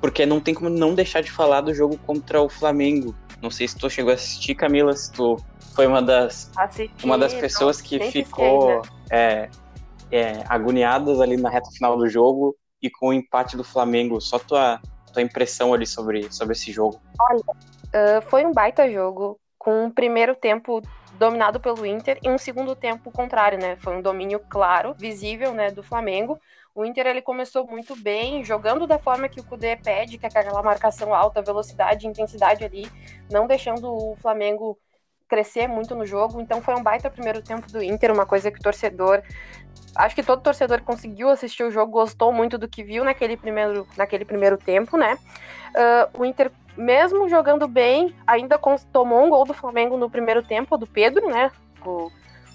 porque 0.00 0.26
não 0.26 0.40
tem 0.40 0.54
como 0.54 0.68
não 0.68 0.94
deixar 0.94 1.20
de 1.20 1.30
falar 1.30 1.60
do 1.60 1.72
jogo 1.72 1.96
contra 1.98 2.42
o 2.42 2.48
Flamengo. 2.48 3.14
Não 3.46 3.50
sei 3.52 3.68
se 3.68 3.78
tu 3.78 3.88
chegou 3.88 4.10
a 4.10 4.14
assistir, 4.14 4.56
Camila, 4.56 4.92
se 4.92 5.12
tu 5.12 5.36
foi 5.72 5.86
uma 5.86 6.02
das, 6.02 6.50
Assisti, 6.56 7.04
uma 7.04 7.16
das 7.16 7.32
pessoas 7.32 7.80
que 7.80 8.00
ficou 8.10 8.82
né? 8.82 8.82
é, 9.08 9.50
é, 10.10 10.44
agoniadas 10.48 11.20
ali 11.20 11.36
na 11.36 11.48
reta 11.48 11.70
final 11.70 11.96
do 11.96 12.08
jogo 12.08 12.56
e 12.82 12.90
com 12.90 13.10
o 13.10 13.12
empate 13.12 13.56
do 13.56 13.62
Flamengo. 13.62 14.20
Só 14.20 14.40
tua, 14.40 14.80
tua 15.12 15.22
impressão 15.22 15.72
ali 15.72 15.86
sobre, 15.86 16.28
sobre 16.32 16.54
esse 16.54 16.72
jogo. 16.72 17.00
Olha, 17.20 17.38
uh, 17.38 18.22
foi 18.22 18.44
um 18.44 18.52
baita 18.52 18.90
jogo, 18.90 19.38
com 19.56 19.84
um 19.84 19.90
primeiro 19.92 20.34
tempo 20.34 20.82
dominado 21.16 21.60
pelo 21.60 21.86
Inter 21.86 22.18
e 22.24 22.28
um 22.28 22.38
segundo 22.38 22.74
tempo 22.74 23.12
contrário, 23.12 23.60
né? 23.60 23.76
Foi 23.76 23.96
um 23.96 24.02
domínio 24.02 24.40
claro, 24.50 24.92
visível, 24.92 25.54
né, 25.54 25.70
do 25.70 25.84
Flamengo. 25.84 26.36
O 26.76 26.84
Inter 26.84 27.06
ele 27.06 27.22
começou 27.22 27.66
muito 27.66 27.96
bem, 27.96 28.44
jogando 28.44 28.86
da 28.86 28.98
forma 28.98 29.30
que 29.30 29.40
o 29.40 29.44
Cudê 29.44 29.76
pede, 29.76 30.18
que 30.18 30.26
é 30.26 30.28
aquela 30.28 30.62
marcação 30.62 31.14
alta, 31.14 31.40
velocidade, 31.40 32.06
intensidade 32.06 32.62
ali, 32.62 32.86
não 33.30 33.46
deixando 33.46 33.90
o 33.90 34.14
Flamengo 34.16 34.78
crescer 35.26 35.66
muito 35.66 35.94
no 35.94 36.04
jogo. 36.04 36.38
Então 36.38 36.60
foi 36.60 36.74
um 36.74 36.82
baita 36.82 37.08
primeiro 37.08 37.40
tempo 37.40 37.66
do 37.72 37.82
Inter, 37.82 38.12
uma 38.12 38.26
coisa 38.26 38.50
que 38.50 38.58
o 38.58 38.62
torcedor. 38.62 39.22
Acho 39.94 40.14
que 40.14 40.22
todo 40.22 40.42
torcedor 40.42 40.82
conseguiu 40.82 41.30
assistir 41.30 41.64
o 41.64 41.70
jogo, 41.70 41.92
gostou 41.92 42.30
muito 42.30 42.58
do 42.58 42.68
que 42.68 42.84
viu 42.84 43.02
naquele 43.02 43.38
primeiro, 43.38 43.88
naquele 43.96 44.26
primeiro 44.26 44.58
tempo, 44.58 44.98
né? 44.98 45.16
Uh, 45.70 46.20
o 46.20 46.24
Inter, 46.26 46.52
mesmo 46.76 47.26
jogando 47.26 47.66
bem, 47.66 48.14
ainda 48.26 48.60
tomou 48.92 49.24
um 49.24 49.30
gol 49.30 49.46
do 49.46 49.54
Flamengo 49.54 49.96
no 49.96 50.10
primeiro 50.10 50.42
tempo, 50.42 50.76
do 50.76 50.86
Pedro, 50.86 51.26
né? 51.30 51.50
O, 51.82 52.10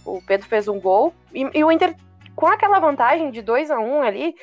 o 0.06 0.22
Pedro 0.28 0.48
fez 0.48 0.68
um 0.68 0.80
gol. 0.80 1.12
E, 1.34 1.50
e 1.58 1.64
o 1.64 1.72
Inter, 1.72 1.96
com 2.36 2.48
aquela 2.48 2.80
vantagem 2.80 3.32
de 3.32 3.42
2 3.42 3.72
a 3.72 3.80
1 3.80 3.84
um 3.84 4.02
ali, 4.02 4.36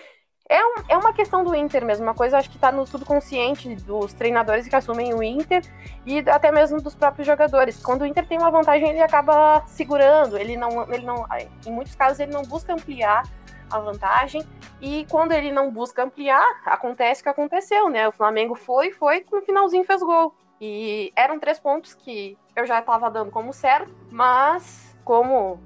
é, 0.49 0.65
um, 0.65 0.75
é 0.89 0.97
uma 0.97 1.13
questão 1.13 1.45
do 1.45 1.55
Inter 1.55 1.85
mesmo, 1.85 2.05
uma 2.05 2.15
coisa 2.15 2.39
acho 2.39 2.49
que 2.49 2.57
está 2.57 2.73
no 2.73 2.87
subconsciente 2.87 3.75
dos 3.77 4.15
treinadores 4.15 4.67
que 4.67 4.75
assumem 4.75 5.13
o 5.13 5.23
Inter 5.23 5.63
e 6.07 6.21
até 6.21 6.51
mesmo 6.51 6.81
dos 6.81 6.95
próprios 6.95 7.27
jogadores. 7.27 7.83
Quando 7.83 8.03
o 8.03 8.07
Inter 8.07 8.27
tem 8.27 8.39
uma 8.39 8.51
vantagem, 8.51 8.89
ele 8.89 9.03
acaba 9.03 9.63
segurando, 9.67 10.39
ele 10.39 10.57
não, 10.57 10.91
ele 10.91 11.05
não, 11.05 11.27
em 11.67 11.71
muitos 11.71 11.95
casos 11.95 12.19
ele 12.19 12.33
não 12.33 12.43
busca 12.43 12.73
ampliar 12.73 13.25
a 13.71 13.79
vantagem 13.79 14.43
e 14.81 15.05
quando 15.11 15.33
ele 15.33 15.53
não 15.53 15.71
busca 15.71 16.03
ampliar, 16.03 16.63
acontece 16.65 17.21
o 17.21 17.25
que 17.25 17.29
aconteceu, 17.29 17.91
né? 17.91 18.09
O 18.09 18.13
Flamengo 18.13 18.55
foi, 18.55 18.91
foi, 18.91 19.27
no 19.31 19.43
finalzinho 19.43 19.85
fez 19.85 20.01
gol. 20.01 20.35
E 20.61 21.13
eram 21.15 21.39
três 21.39 21.61
pontos 21.61 21.95
que 21.95 22.39
eu 22.57 22.65
já 22.65 22.81
estava 22.81 23.11
dando 23.11 23.31
como 23.31 23.53
certo, 23.53 23.95
mas 24.11 24.97
como 25.05 25.61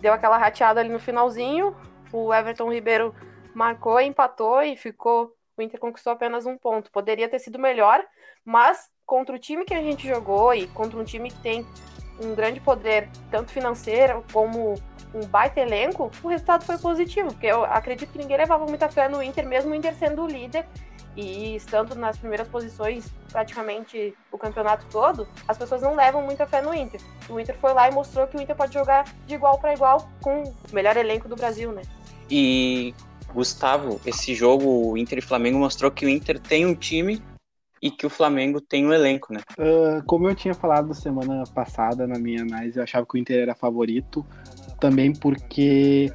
deu 0.00 0.12
aquela 0.12 0.38
rateada 0.38 0.80
ali 0.80 0.88
no 0.88 0.98
finalzinho, 0.98 1.76
o 2.12 2.32
Everton 2.32 2.72
Ribeiro 2.72 3.14
marcou, 3.54 4.00
empatou 4.00 4.62
e 4.62 4.76
ficou. 4.76 5.34
O 5.56 5.62
Inter 5.62 5.78
conquistou 5.78 6.12
apenas 6.12 6.46
um 6.46 6.56
ponto. 6.56 6.90
Poderia 6.90 7.28
ter 7.28 7.38
sido 7.38 7.58
melhor, 7.58 8.02
mas 8.44 8.90
contra 9.04 9.34
o 9.34 9.38
time 9.38 9.64
que 9.64 9.74
a 9.74 9.82
gente 9.82 10.06
jogou 10.08 10.54
e 10.54 10.66
contra 10.68 10.98
um 10.98 11.04
time 11.04 11.30
que 11.30 11.40
tem 11.40 11.66
um 12.22 12.34
grande 12.34 12.60
poder, 12.60 13.08
tanto 13.30 13.50
financeiro 13.50 14.24
como 14.32 14.74
um 15.14 15.26
baita 15.26 15.60
elenco, 15.60 16.10
o 16.22 16.28
resultado 16.28 16.64
foi 16.64 16.78
positivo, 16.78 17.28
porque 17.28 17.46
eu 17.46 17.64
acredito 17.64 18.12
que 18.12 18.18
ninguém 18.18 18.36
levava 18.36 18.64
muita 18.66 18.88
fé 18.88 19.08
no 19.08 19.22
Inter, 19.22 19.46
mesmo 19.46 19.72
o 19.72 19.74
Inter 19.74 19.94
sendo 19.94 20.22
o 20.22 20.26
líder 20.26 20.66
e 21.16 21.56
estando 21.56 21.94
nas 21.94 22.16
primeiras 22.16 22.46
posições 22.48 23.10
praticamente 23.32 24.14
o 24.30 24.38
campeonato 24.38 24.86
todo, 24.90 25.26
as 25.46 25.58
pessoas 25.58 25.82
não 25.82 25.94
levam 25.94 26.22
muita 26.22 26.46
fé 26.46 26.62
no 26.62 26.74
Inter. 26.74 27.00
O 27.28 27.38
Inter 27.40 27.56
foi 27.58 27.72
lá 27.72 27.88
e 27.88 27.92
mostrou 27.92 28.26
que 28.26 28.36
o 28.36 28.40
Inter 28.40 28.54
pode 28.54 28.74
jogar 28.74 29.04
de 29.26 29.34
igual 29.34 29.58
para 29.58 29.74
igual 29.74 30.08
com 30.20 30.42
o 30.44 30.54
melhor 30.72 30.96
elenco 30.96 31.28
do 31.28 31.36
Brasil, 31.36 31.72
né? 31.72 31.82
E 32.30 32.94
Gustavo, 33.34 34.00
esse 34.06 34.34
jogo 34.34 34.96
Inter 34.96 35.18
e 35.18 35.22
Flamengo 35.22 35.58
mostrou 35.58 35.90
que 35.90 36.06
o 36.06 36.08
Inter 36.08 36.38
tem 36.38 36.64
um 36.64 36.74
time 36.74 37.22
e 37.82 37.90
que 37.90 38.06
o 38.06 38.10
Flamengo 38.10 38.60
tem 38.60 38.86
um 38.86 38.92
elenco, 38.92 39.32
né? 39.32 39.40
Uh, 39.58 40.04
como 40.04 40.28
eu 40.28 40.34
tinha 40.34 40.54
falado 40.54 40.94
semana 40.94 41.44
passada 41.54 42.06
na 42.06 42.18
minha 42.18 42.42
análise, 42.42 42.78
eu 42.78 42.82
achava 42.82 43.06
que 43.06 43.14
o 43.14 43.18
Inter 43.18 43.42
era 43.42 43.54
favorito, 43.54 44.24
também 44.78 45.12
porque 45.12 46.12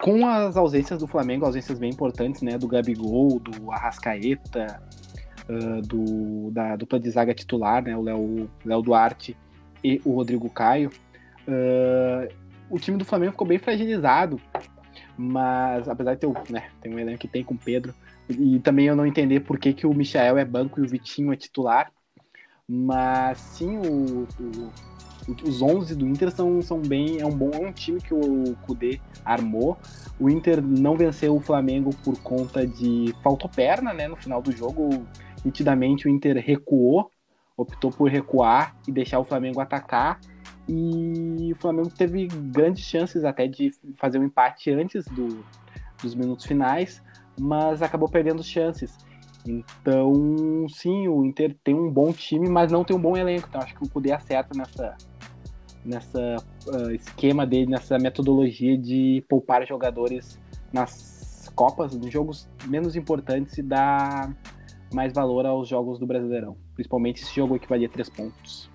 com 0.00 0.26
as 0.26 0.56
ausências 0.56 1.00
do 1.00 1.06
Flamengo, 1.06 1.44
ausências 1.44 1.78
bem 1.78 1.90
importantes, 1.90 2.40
né? 2.40 2.56
Do 2.56 2.68
Gabigol, 2.68 3.38
do 3.38 3.70
Arrascaeta, 3.70 4.80
uh, 5.48 5.82
do, 5.82 6.50
da 6.52 6.76
dupla 6.76 6.98
de 6.98 7.10
zaga 7.10 7.34
titular, 7.34 7.82
né? 7.82 7.96
O 7.96 8.02
Léo, 8.02 8.50
Léo 8.64 8.82
Duarte 8.82 9.36
e 9.84 10.00
o 10.04 10.14
Rodrigo 10.14 10.48
Caio. 10.48 10.90
Uh, 11.46 12.32
o 12.70 12.78
time 12.78 12.96
do 12.96 13.04
Flamengo 13.04 13.32
ficou 13.32 13.46
bem 13.46 13.58
fragilizado 13.58 14.40
mas 15.18 15.88
apesar 15.88 16.14
de 16.14 16.20
ter, 16.20 16.52
né, 16.52 16.68
tem 16.80 16.94
um 16.94 16.98
elenco 16.98 17.18
que 17.18 17.26
tem 17.26 17.42
com 17.42 17.54
o 17.54 17.58
Pedro, 17.58 17.92
e 18.28 18.58
também 18.60 18.86
eu 18.86 18.96
não 18.96 19.06
entender 19.06 19.40
por 19.40 19.58
que, 19.58 19.72
que 19.72 19.86
o 19.86 19.94
Michael 19.94 20.38
é 20.38 20.44
banco 20.44 20.80
e 20.80 20.82
o 20.82 20.88
Vitinho 20.88 21.32
é 21.32 21.36
titular, 21.36 21.90
mas 22.68 23.38
sim, 23.38 23.78
o, 23.78 24.28
o, 24.38 24.72
os 25.44 25.62
11 25.62 25.94
do 25.94 26.06
Inter 26.06 26.30
são, 26.30 26.60
são 26.60 26.80
bem, 26.80 27.20
é 27.20 27.26
um 27.26 27.36
bom 27.36 27.50
é 27.52 27.66
um 27.66 27.72
time 27.72 28.00
que 28.00 28.12
o 28.12 28.54
Kudê 28.62 29.00
armou. 29.24 29.78
O 30.18 30.28
Inter 30.28 30.62
não 30.62 30.96
venceu 30.96 31.34
o 31.34 31.40
Flamengo 31.40 31.90
por 32.04 32.20
conta 32.20 32.66
de 32.66 33.14
faltou 33.22 33.48
perna, 33.48 33.94
né, 33.94 34.08
no 34.08 34.16
final 34.16 34.42
do 34.42 34.52
jogo, 34.52 35.06
nitidamente 35.44 36.06
o 36.06 36.10
Inter 36.10 36.36
recuou, 36.44 37.10
optou 37.56 37.90
por 37.90 38.10
recuar 38.10 38.74
e 38.86 38.92
deixar 38.92 39.18
o 39.18 39.24
Flamengo 39.24 39.60
atacar. 39.60 40.20
E 40.68 41.50
o 41.52 41.56
Flamengo 41.56 41.88
teve 41.88 42.26
grandes 42.26 42.84
chances 42.84 43.24
até 43.24 43.46
de 43.46 43.72
fazer 43.96 44.18
um 44.18 44.24
empate 44.24 44.70
antes 44.70 45.06
do, 45.06 45.42
dos 46.02 46.14
minutos 46.14 46.44
finais, 46.44 47.02
mas 47.38 47.82
acabou 47.82 48.08
perdendo 48.08 48.42
chances. 48.42 48.96
Então, 49.46 50.66
sim, 50.68 51.08
o 51.08 51.24
Inter 51.24 51.56
tem 51.64 51.74
um 51.74 51.90
bom 51.90 52.12
time, 52.12 52.48
mas 52.48 52.70
não 52.70 52.84
tem 52.84 52.96
um 52.96 53.00
bom 53.00 53.16
elenco. 53.16 53.46
Então, 53.48 53.60
acho 53.60 53.74
que 53.74 53.84
o 53.84 53.88
Kudê 53.88 54.12
acerta 54.12 54.56
nessa, 54.56 54.96
nessa 55.84 56.36
uh, 56.66 56.90
esquema 56.90 57.46
dele, 57.46 57.70
nessa 57.70 57.98
metodologia 57.98 58.76
de 58.76 59.24
poupar 59.28 59.66
jogadores 59.66 60.38
nas 60.72 61.50
Copas, 61.54 61.92
nos 61.92 62.12
jogos 62.12 62.48
menos 62.66 62.94
importantes 62.94 63.58
e 63.58 63.62
dar 63.62 64.32
mais 64.92 65.12
valor 65.12 65.44
aos 65.44 65.68
jogos 65.68 65.98
do 65.98 66.06
Brasileirão. 66.06 66.56
Principalmente 66.74 67.22
esse 67.22 67.34
jogo 67.34 67.58
que 67.58 67.68
valia 67.68 67.88
três 67.88 68.08
pontos. 68.08 68.70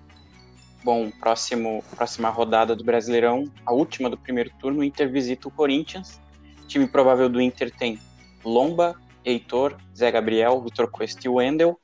Bom, 0.84 1.10
próximo, 1.18 1.82
próxima 1.96 2.28
rodada 2.28 2.76
do 2.76 2.84
Brasileirão, 2.84 3.44
a 3.64 3.72
última 3.72 4.10
do 4.10 4.18
primeiro 4.18 4.50
turno, 4.60 4.80
o 4.80 4.84
Inter 4.84 5.10
visita 5.10 5.48
o 5.48 5.50
Corinthians. 5.50 6.20
Time 6.66 6.86
provável 6.86 7.26
do 7.26 7.40
Inter 7.40 7.74
tem 7.74 7.98
Lomba, 8.44 8.94
Heitor, 9.24 9.76
Zé 9.96 10.10
Gabriel, 10.10 10.60
Vitor 10.60 10.90
Cuesta 10.90 11.26
e 11.26 11.28
Wendel, 11.28 11.78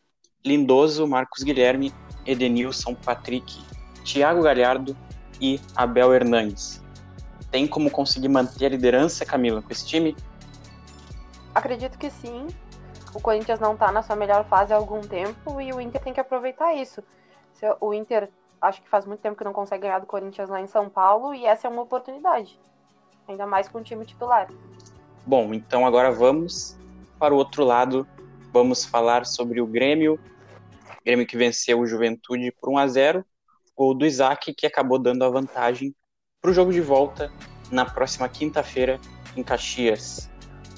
Lindoso, 0.45 1.07
Marcos 1.07 1.43
Guilherme, 1.43 1.93
Edenilson, 2.27 2.95
Patrick, 2.95 3.63
Thiago 4.05 4.43
Galhardo 4.43 4.97
e 5.41 5.61
Abel 5.75 6.13
Hernandes. 6.13 6.83
Tem 7.51 7.67
como 7.67 7.91
conseguir 7.91 8.29
manter 8.29 8.67
a 8.67 8.69
liderança, 8.69 9.25
Camila, 9.25 9.61
com 9.61 9.71
esse 9.71 9.87
time? 9.87 10.17
Acredito 11.55 11.99
que 11.99 12.11
sim. 12.11 12.47
O 13.13 13.21
Corinthians 13.21 13.59
não 13.59 13.75
está 13.75 13.91
na 13.91 14.03
sua 14.03 14.15
melhor 14.15 14.45
fase 14.45 14.73
há 14.73 14.77
algum 14.77 15.01
tempo 15.01 15.61
e 15.61 15.73
o 15.73 15.81
Inter 15.81 16.01
tem 16.01 16.13
que 16.13 16.21
aproveitar 16.21 16.75
isso. 16.75 17.03
O 17.81 17.93
Inter 17.93 18.31
acho 18.61 18.81
que 18.81 18.89
faz 18.89 19.05
muito 19.05 19.21
tempo 19.21 19.37
que 19.37 19.45
não 19.45 19.53
consegue 19.53 19.83
ganhar 19.83 19.99
do 19.99 20.07
Corinthians 20.07 20.49
lá 20.49 20.61
em 20.61 20.67
São 20.67 20.89
Paulo 20.89 21.35
e 21.35 21.45
essa 21.45 21.67
é 21.67 21.71
uma 21.71 21.83
oportunidade. 21.83 22.59
Ainda 23.27 23.47
mais 23.47 23.69
com 23.69 23.79
o 23.79 23.83
time 23.83 24.05
titular. 24.05 24.49
Bom, 25.27 25.53
então 25.53 25.87
agora 25.87 26.11
vamos 26.11 26.77
para 27.19 27.35
o 27.35 27.37
outro 27.37 27.65
lado. 27.65 28.07
Vamos 28.53 28.85
falar 28.85 29.27
sobre 29.27 29.61
o 29.61 29.67
Grêmio. 29.67 30.19
Grêmio 31.05 31.27
que 31.27 31.37
venceu 31.37 31.81
o 31.81 31.87
Juventude 31.87 32.53
por 32.61 32.71
1 32.71 32.79
a 32.79 32.87
0 32.87 33.25
Gol 33.77 33.95
do 33.95 34.05
Isaac, 34.05 34.53
que 34.55 34.67
acabou 34.67 34.99
dando 34.99 35.25
a 35.25 35.29
vantagem 35.29 35.95
para 36.41 36.51
o 36.51 36.55
jogo 36.55 36.73
de 36.73 36.81
volta 36.81 37.33
na 37.71 37.85
próxima 37.85 38.29
quinta-feira 38.29 38.99
em 39.37 39.43
Caxias. 39.43 40.31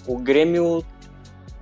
O 0.06 0.18
Grêmio 0.18 0.84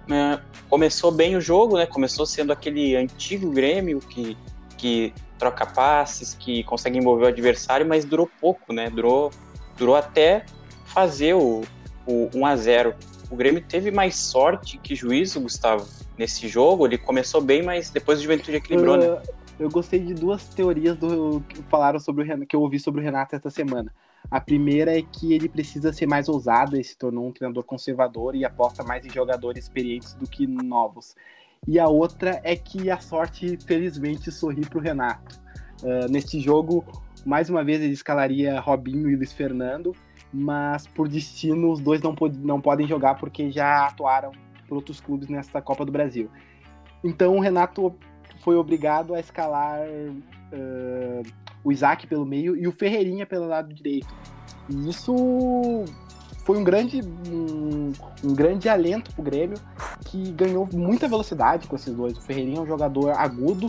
né, 0.09 0.43
começou 0.69 1.13
bem 1.13 1.37
o 1.37 1.41
jogo, 1.41 1.77
né? 1.77 1.87
Começou 1.87 2.27
sendo 2.27 2.53
aquele 2.53 2.97
antigo 2.97 3.51
Grêmio 3.51 4.01
que, 4.01 4.37
que 4.77 5.15
troca 5.39 5.67
passes, 5.67 6.35
que 6.35 6.65
consegue 6.65 6.99
envolver 6.99 7.25
o 7.25 7.29
adversário, 7.29 7.87
mas 7.87 8.05
durou 8.05 8.29
pouco, 8.41 8.73
né? 8.73 8.91
Durou, 8.91 9.31
durou 9.77 9.95
até 9.95 10.45
fazer 10.85 11.35
o, 11.35 11.63
o 12.07 12.31
1 12.35 12.47
a 12.47 12.57
0 12.57 12.95
O 13.31 13.37
Grêmio 13.37 13.63
teve 13.63 13.91
mais 13.91 14.17
sorte 14.17 14.79
que 14.79 14.95
juízo, 14.95 15.41
Gustavo, 15.41 15.87
nesse 16.19 16.49
jogo. 16.49 16.87
Ele 16.87 16.99
começou 16.99 17.41
bem, 17.41 17.63
mas 17.63 17.91
depois 17.91 18.19
o 18.19 18.23
Juventude 18.23 18.57
equilibrou, 18.57 18.97
né? 18.97 19.23
Eu 19.59 19.69
gostei 19.69 20.01
de 20.01 20.15
duas 20.15 20.49
teorias 20.49 20.97
do 20.97 21.43
que 21.47 21.63
falaram 21.65 22.01
sobre 22.01 22.33
o 22.33 22.47
que 22.47 22.57
eu 22.57 22.63
ouvi 22.63 22.79
sobre 22.79 23.03
o 23.03 23.05
Renato 23.05 23.37
esta 23.37 23.51
semana. 23.51 23.93
A 24.31 24.41
primeira 24.41 24.99
é 24.99 25.03
que 25.03 25.35
ele 25.35 25.49
precisa 25.49 25.93
ser 25.93 26.07
mais 26.07 26.29
ousado, 26.29 26.77
ele 26.77 26.85
se 26.85 26.97
tornou 26.97 27.27
um 27.27 27.33
treinador 27.33 27.63
conservador 27.65 28.35
e 28.35 28.45
aposta 28.45 28.83
mais 28.83 29.05
em 29.05 29.11
jogadores 29.11 29.65
experientes 29.65 30.15
do 30.15 30.27
que 30.27 30.47
novos. 30.47 31.15
E 31.69 31.79
a 31.79 31.89
outra 31.89 32.41
é 32.43 32.57
que 32.57 32.91
a 32.91 32.99
sorte, 32.99 33.59
felizmente, 33.67 34.33
sorri 34.33 34.63
para 34.63 34.79
o 34.79 34.81
Renato. 34.81 35.39
Uh, 35.83 36.11
neste 36.11 36.41
jogo, 36.41 36.85
mais 37.25 37.51
uma 37.51 37.63
vez, 37.63 37.83
ele 37.83 37.93
escalaria 37.93 38.59
Robinho 38.61 39.11
e 39.11 39.17
Luiz 39.17 39.33
Fernando, 39.33 39.95
mas 40.33 40.87
por 40.87 41.09
destino 41.09 41.71
os 41.71 41.81
dois 41.81 42.01
não, 42.01 42.15
pod 42.15 42.37
não 42.39 42.61
podem 42.61 42.87
jogar 42.87 43.17
porque 43.17 43.51
já 43.51 43.87
atuaram 43.87 44.33
por 44.69 44.77
outros 44.77 45.01
clubes 45.01 45.29
nessa 45.29 45.61
Copa 45.61 45.85
do 45.85 45.93
Brasil. 45.93 46.31
Então 47.03 47.37
o 47.37 47.41
Renato 47.41 47.95
foi 48.43 48.57
obrigado 48.57 49.15
a 49.15 49.21
escalar 49.21 49.81
uh, 49.81 51.23
o 51.65 51.73
Isaac 51.73 52.07
pelo 52.07 52.25
meio 52.25 52.57
e 52.57 52.67
o 52.67 52.73
Ferreirinha 52.73 53.27
pelo 53.27 53.47
lado 53.47 53.73
direito. 53.75 54.15
E 54.69 54.89
isso 54.89 55.15
foi 56.45 56.59
um 56.59 56.65
grande, 56.65 57.01
um, 57.29 57.93
um 58.25 58.35
grande 58.35 58.69
alento 58.69 59.13
pro 59.15 59.23
Grêmio, 59.23 59.59
que 60.07 60.33
ganhou 60.33 60.69
muita 60.73 61.09
velocidade 61.09 61.67
com 61.67 61.77
esses 61.77 61.95
dois. 61.95 62.17
O 62.17 62.21
Ferreirinha 62.23 62.59
é 62.59 62.61
um 62.63 62.67
jogador 62.67 63.11
agudo, 63.11 63.67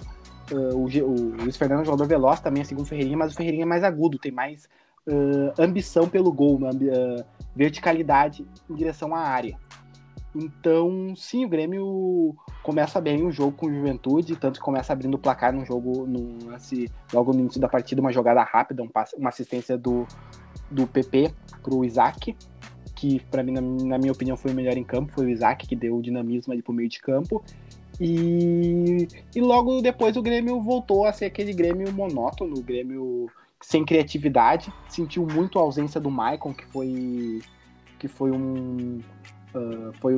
uh, 0.52 0.76
o, 0.76 0.86
o 0.86 1.36
Luiz 1.42 1.58
Fernando 1.58 1.80
é 1.80 1.82
um 1.82 1.86
jogador 1.86 2.08
veloz 2.08 2.40
também, 2.40 2.64
segundo 2.64 2.86
o 2.86 2.88
Ferreirinha, 2.88 3.18
mas 3.18 3.34
o 3.34 3.36
Ferreirinha 3.36 3.64
é 3.64 3.68
mais 3.68 3.84
agudo, 3.84 4.18
tem 4.18 4.32
mais 4.32 4.70
uh, 5.08 5.62
ambição 5.62 6.08
pelo 6.08 6.32
gol, 6.32 6.56
uma 6.56 6.70
uh, 6.70 7.26
verticalidade 7.56 8.46
em 8.70 8.76
direção 8.76 9.16
à 9.16 9.20
área. 9.20 9.58
Então, 10.34 11.14
sim, 11.16 11.44
o 11.44 11.50
Grêmio 11.50 12.36
começa 12.64 13.02
bem 13.02 13.26
o 13.26 13.32
jogo 13.32 13.52
com 13.52 13.66
o 13.66 13.74
Juventude, 13.74 14.38
tanto 14.38 14.60
que 14.60 14.66
começa 14.66 14.94
abrindo 14.94 15.16
o 15.16 15.20
placar 15.20 15.54
num 15.54 15.66
jogo, 15.66 16.06
num 16.08 16.38
lance, 16.46 16.90
logo 17.14 17.34
no 17.34 17.42
início 17.42 17.60
da 17.60 17.68
partida, 17.68 18.00
uma 18.02 18.14
jogada 18.14 18.42
rápida, 18.42 18.82
um 18.82 18.88
passe, 18.88 19.16
uma 19.18 19.30
assistência 19.30 19.78
do, 19.78 20.08
do 20.70 20.88
PP 20.88 21.34
pro 21.62 21.84
Isaac, 21.84 22.36
que 22.96 23.20
para 23.30 23.44
mim, 23.44 23.52
na, 23.52 23.62
na, 23.62 23.98
minha 23.98 24.14
opinião, 24.14 24.38
foi 24.38 24.52
o 24.52 24.56
melhor 24.56 24.78
em 24.78 24.84
campo, 24.84 25.12
foi 25.12 25.26
o 25.26 25.30
Isaac 25.30 25.68
que 25.68 25.76
deu 25.76 25.98
o 25.98 26.02
dinamismo 26.02 26.54
ali 26.54 26.62
pro 26.62 26.74
meio 26.74 26.88
de 26.88 27.02
campo. 27.02 27.44
E, 28.00 29.08
e 29.36 29.42
logo 29.42 29.82
depois 29.82 30.16
o 30.16 30.22
Grêmio 30.22 30.62
voltou 30.62 31.06
a 31.06 31.12
ser 31.12 31.26
aquele 31.26 31.54
Grêmio 31.54 31.92
monótono, 31.92 32.58
o 32.58 32.64
Grêmio 32.64 33.30
sem 33.62 33.86
criatividade, 33.86 34.74
sentiu 34.90 35.26
muito 35.26 35.60
a 35.60 35.62
ausência 35.62 36.02
do 36.02 36.10
Maicon, 36.10 36.54
que 36.54 36.66
foi 36.66 37.42
que 38.00 38.08
foi 38.08 38.32
um 38.32 39.00
uh, 39.54 39.94
foi 40.00 40.16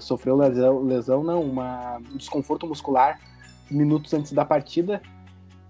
sofreu 0.00 0.36
lesão, 0.36 0.82
lesão 0.82 1.24
não, 1.24 1.42
uma, 1.42 1.98
um 2.12 2.16
desconforto 2.16 2.66
muscular 2.66 3.18
minutos 3.70 4.14
antes 4.14 4.32
da 4.32 4.44
partida. 4.44 5.02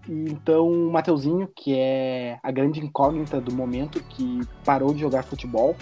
E 0.09 0.31
então 0.31 0.69
o 0.69 0.93
Mateuzinho, 0.93 1.49
que 1.55 1.75
é 1.75 2.39
a 2.43 2.51
grande 2.51 2.81
incógnita 2.81 3.41
do 3.41 3.55
momento, 3.55 4.03
que 4.05 4.41
parou 4.65 4.93
de 4.93 5.01
jogar 5.01 5.25
futebol, 5.25 5.75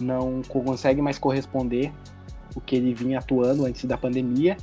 não 0.00 0.40
consegue 0.42 1.02
mais 1.02 1.18
corresponder 1.18 1.92
o 2.54 2.60
que 2.60 2.76
ele 2.76 2.94
vinha 2.94 3.18
atuando 3.18 3.66
antes 3.66 3.84
da 3.84 3.96
pandemia. 3.96 4.56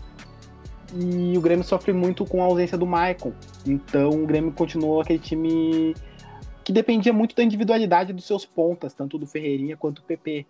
E 0.94 1.38
o 1.38 1.42
Grêmio 1.42 1.64
sofre 1.64 1.94
muito 1.94 2.26
com 2.26 2.42
a 2.42 2.46
ausência 2.46 2.78
do 2.78 2.86
Maicon. 2.86 3.34
Então 3.66 4.10
o 4.10 4.26
Grêmio 4.26 4.52
continuou 4.52 5.02
aquele 5.02 5.20
time 5.20 5.94
que 6.64 6.74
dependia 6.74 7.12
muito 7.12 7.36
da 7.36 7.44
individualidade 7.44 8.14
dos 8.14 8.26
seus 8.26 8.46
pontas, 8.46 8.94
tanto 8.94 9.18
do 9.18 9.26
Ferreirinha 9.26 9.76
quanto 9.76 10.02
do 10.02 10.06
PP, 10.06 10.46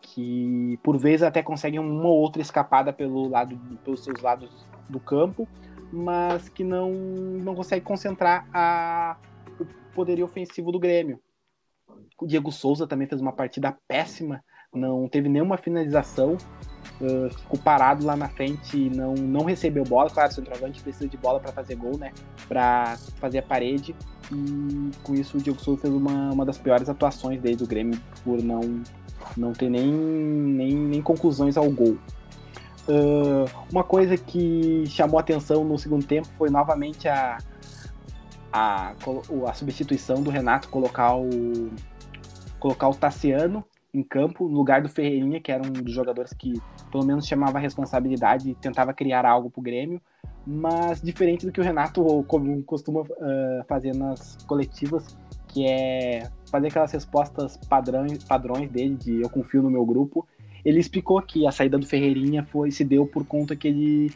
que 0.00 0.78
por 0.82 0.96
vezes 0.96 1.22
até 1.22 1.42
conseguem 1.42 1.80
uma 1.80 2.08
ou 2.08 2.20
outra 2.20 2.40
escapada 2.40 2.92
pelo 2.92 3.28
lado, 3.28 3.58
pelos 3.84 4.04
seus 4.04 4.20
lados 4.22 4.48
do 4.88 5.00
campo, 5.00 5.48
mas 5.92 6.48
que 6.48 6.62
não, 6.62 6.92
não 6.92 7.54
consegue 7.54 7.84
concentrar 7.84 8.48
a, 8.52 9.16
o 9.58 9.66
poderio 9.92 10.24
ofensivo 10.24 10.70
do 10.70 10.78
Grêmio. 10.78 11.20
O 12.20 12.26
Diego 12.26 12.52
Souza 12.52 12.86
também 12.86 13.08
fez 13.08 13.20
uma 13.20 13.32
partida 13.32 13.76
péssima, 13.86 14.42
não 14.72 15.08
teve 15.08 15.28
nenhuma 15.28 15.56
finalização, 15.56 16.36
uh, 17.00 17.30
ficou 17.30 17.58
parado 17.58 18.04
lá 18.04 18.16
na 18.16 18.28
frente 18.28 18.76
e 18.76 18.90
não, 18.90 19.14
não 19.14 19.44
recebeu 19.44 19.84
bola. 19.84 20.10
Claro, 20.10 20.30
o 20.30 20.34
centroavante 20.34 20.82
precisa 20.82 21.08
de 21.08 21.16
bola 21.16 21.40
para 21.40 21.52
fazer 21.52 21.76
gol, 21.76 21.96
né? 21.98 22.12
Para 22.48 22.96
fazer 23.20 23.38
a 23.38 23.42
parede. 23.42 23.94
E 24.32 24.90
com 25.02 25.14
isso 25.14 25.38
o 25.38 25.40
Diego 25.40 25.60
Souza 25.60 25.82
fez 25.82 25.94
uma, 25.94 26.32
uma 26.32 26.44
das 26.44 26.58
piores 26.58 26.88
atuações 26.88 27.40
dele 27.40 27.56
do 27.56 27.66
Grêmio 27.66 28.00
por 28.24 28.42
não, 28.42 28.82
não 29.36 29.52
ter 29.52 29.70
nem, 29.70 29.86
nem, 29.90 30.74
nem 30.74 31.02
conclusões 31.02 31.56
ao 31.56 31.70
gol. 31.70 31.96
Uh, 32.88 33.50
uma 33.70 33.82
coisa 33.82 34.16
que 34.16 34.84
chamou 34.86 35.18
atenção 35.18 35.64
no 35.64 35.76
segundo 35.76 36.04
tempo 36.04 36.28
foi 36.38 36.50
novamente 36.50 37.08
a, 37.08 37.38
a, 38.52 38.92
a 39.48 39.54
substituição 39.54 40.22
do 40.22 40.30
Renato 40.30 40.68
colocar 40.68 41.16
o, 41.16 41.70
colocar 42.60 42.88
o 42.88 42.94
Tassiano 42.94 43.64
em 43.96 44.02
campo, 44.02 44.48
no 44.48 44.56
lugar 44.56 44.82
do 44.82 44.88
Ferreirinha, 44.88 45.40
que 45.40 45.50
era 45.50 45.66
um 45.66 45.72
dos 45.72 45.92
jogadores 45.92 46.32
que 46.32 46.60
pelo 46.90 47.04
menos 47.04 47.26
chamava 47.26 47.58
a 47.58 47.60
responsabilidade 47.60 48.50
e 48.50 48.54
tentava 48.54 48.92
criar 48.92 49.24
algo 49.24 49.50
para 49.50 49.60
o 49.60 49.62
Grêmio, 49.62 50.00
mas 50.46 51.00
diferente 51.00 51.46
do 51.46 51.52
que 51.52 51.60
o 51.60 51.64
Renato 51.64 52.02
como 52.28 52.62
costuma 52.62 53.00
uh, 53.00 53.64
fazer 53.66 53.94
nas 53.94 54.36
coletivas, 54.46 55.16
que 55.48 55.66
é 55.66 56.28
fazer 56.50 56.68
aquelas 56.68 56.92
respostas 56.92 57.56
padrões, 57.56 58.22
padrões 58.24 58.70
dele 58.70 58.94
de 58.94 59.22
eu 59.22 59.30
confio 59.30 59.62
no 59.62 59.70
meu 59.70 59.84
grupo, 59.84 60.26
ele 60.64 60.78
explicou 60.78 61.20
que 61.22 61.46
a 61.46 61.52
saída 61.52 61.78
do 61.78 61.86
Ferreirinha 61.86 62.44
foi 62.44 62.70
se 62.70 62.84
deu 62.84 63.06
por 63.06 63.24
conta 63.24 63.56
que 63.56 63.68
ele 63.68 64.12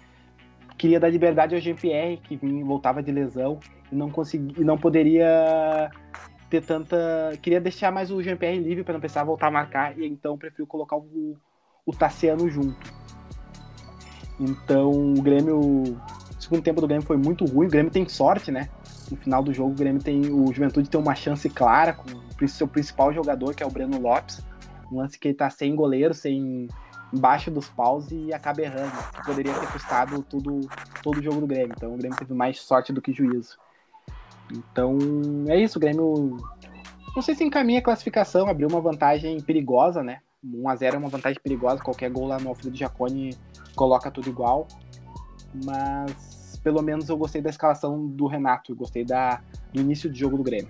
queria 0.76 0.98
dar 0.98 1.08
liberdade 1.08 1.54
ao 1.54 1.60
Jean-Pierre, 1.60 2.18
que 2.18 2.36
vinha, 2.36 2.64
voltava 2.64 3.02
de 3.02 3.12
lesão 3.12 3.58
e 3.92 3.94
não 3.94 4.10
conseguia, 4.10 4.54
e 4.58 4.64
não 4.64 4.76
poderia 4.76 5.90
ter 6.50 6.62
tanta. 6.62 6.96
Queria 7.40 7.60
deixar 7.60 7.92
mais 7.92 8.10
o 8.10 8.20
Jean-Pierre 8.22 8.58
livre 8.58 8.82
para 8.82 8.94
não 8.94 9.00
precisar 9.00 9.24
voltar 9.24 9.46
a 9.46 9.50
marcar, 9.50 9.96
e 9.98 10.06
então 10.06 10.36
prefiro 10.36 10.66
colocar 10.66 10.96
o, 10.96 11.36
o 11.86 11.92
Tassiano 11.92 12.50
junto. 12.50 12.92
Então 14.38 14.90
o 14.90 15.22
Grêmio. 15.22 15.58
O 15.58 16.42
segundo 16.42 16.62
tempo 16.62 16.80
do 16.80 16.88
Grêmio 16.88 17.06
foi 17.06 17.16
muito 17.16 17.44
ruim. 17.44 17.66
O 17.66 17.70
Grêmio 17.70 17.92
tem 17.92 18.08
sorte, 18.08 18.50
né? 18.50 18.68
No 19.10 19.16
final 19.16 19.42
do 19.42 19.52
jogo, 19.52 19.70
o 19.70 19.74
Grêmio 19.74 20.02
tem. 20.02 20.30
O 20.32 20.52
Juventude 20.52 20.90
tem 20.90 21.00
uma 21.00 21.14
chance 21.14 21.48
clara 21.48 21.92
com 21.92 22.08
o 22.44 22.48
seu 22.48 22.66
principal 22.66 23.12
jogador, 23.12 23.54
que 23.54 23.62
é 23.62 23.66
o 23.66 23.70
Breno 23.70 24.00
Lopes. 24.00 24.44
Um 24.90 24.98
lance 24.98 25.18
que 25.18 25.28
ele 25.28 25.34
tá 25.34 25.48
sem 25.50 25.76
goleiro, 25.76 26.12
sem 26.14 26.68
embaixo 27.12 27.50
dos 27.50 27.68
paus 27.68 28.10
e 28.10 28.32
acaba 28.32 28.62
errando. 28.62 28.92
Que 29.14 29.24
poderia 29.24 29.52
ter 29.52 29.70
custado 29.70 30.22
tudo, 30.22 30.60
todo 31.02 31.18
o 31.18 31.22
jogo 31.22 31.40
do 31.40 31.46
Grêmio. 31.46 31.74
Então 31.76 31.94
o 31.94 31.98
Grêmio 31.98 32.18
teve 32.18 32.32
mais 32.32 32.60
sorte 32.60 32.92
do 32.92 33.02
que 33.02 33.12
juízo. 33.12 33.58
Então, 34.52 34.98
é 35.48 35.60
isso, 35.60 35.78
o 35.78 35.80
Grêmio. 35.80 36.36
Não 37.14 37.22
sei 37.22 37.34
se 37.34 37.44
encaminha 37.44 37.80
a 37.80 37.82
classificação, 37.82 38.48
abriu 38.48 38.68
uma 38.68 38.80
vantagem 38.80 39.40
perigosa, 39.40 40.02
né? 40.02 40.20
1x0 40.44 40.94
é 40.94 40.98
uma 40.98 41.08
vantagem 41.08 41.40
perigosa, 41.42 41.82
qualquer 41.82 42.10
gol 42.10 42.26
lá 42.26 42.38
no 42.38 42.48
Alfredo 42.48 42.76
Giacone 42.76 43.36
coloca 43.74 44.10
tudo 44.10 44.28
igual. 44.28 44.66
Mas 45.64 46.58
pelo 46.62 46.82
menos 46.82 47.08
eu 47.08 47.16
gostei 47.16 47.42
da 47.42 47.50
escalação 47.50 48.06
do 48.06 48.26
Renato, 48.26 48.72
eu 48.72 48.76
gostei 48.76 49.04
da, 49.04 49.42
do 49.72 49.80
início 49.80 50.10
de 50.10 50.18
jogo 50.18 50.36
do 50.36 50.42
Grêmio. 50.42 50.68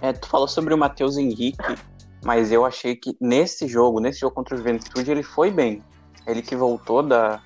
É, 0.00 0.12
tu 0.12 0.28
falou 0.28 0.48
sobre 0.48 0.72
o 0.72 0.78
Matheus 0.78 1.16
Henrique, 1.16 1.58
mas 2.24 2.52
eu 2.52 2.64
achei 2.64 2.96
que 2.96 3.16
nesse 3.20 3.66
jogo, 3.66 4.00
nesse 4.00 4.20
jogo 4.20 4.34
contra 4.34 4.54
o 4.54 4.58
Juventude, 4.58 5.10
ele 5.10 5.22
foi 5.22 5.50
bem. 5.50 5.82
Ele 6.26 6.42
que 6.42 6.56
voltou 6.56 7.02
da, 7.02 7.42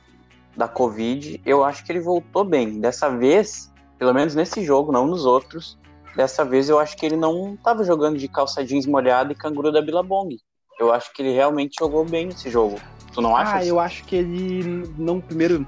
da 0.56 0.68
Covid, 0.68 1.40
eu 1.44 1.64
acho 1.64 1.84
que 1.84 1.92
ele 1.92 2.00
voltou 2.00 2.44
bem. 2.44 2.80
Dessa 2.80 3.08
vez, 3.08 3.72
pelo 3.98 4.12
menos 4.12 4.34
nesse 4.34 4.64
jogo, 4.64 4.92
não 4.92 5.06
nos 5.06 5.24
outros, 5.24 5.78
dessa 6.16 6.44
vez 6.44 6.68
eu 6.68 6.78
acho 6.78 6.96
que 6.96 7.06
ele 7.06 7.16
não 7.16 7.54
estava 7.54 7.84
jogando 7.84 8.18
de 8.18 8.28
calça 8.28 8.64
jeans 8.64 8.86
molhada 8.86 9.32
e 9.32 9.34
canguru 9.34 9.72
da 9.72 9.82
Billabong. 9.82 10.36
Eu 10.78 10.92
acho 10.92 11.12
que 11.12 11.22
ele 11.22 11.32
realmente 11.32 11.76
jogou 11.78 12.04
bem 12.04 12.26
nesse 12.26 12.50
jogo. 12.50 12.80
Tu 13.12 13.20
não 13.20 13.36
acha? 13.36 13.56
Ah, 13.56 13.64
eu 13.64 13.78
acho 13.78 14.04
que 14.04 14.16
ele 14.16 14.88
não 14.98 15.20
primeiro 15.20 15.66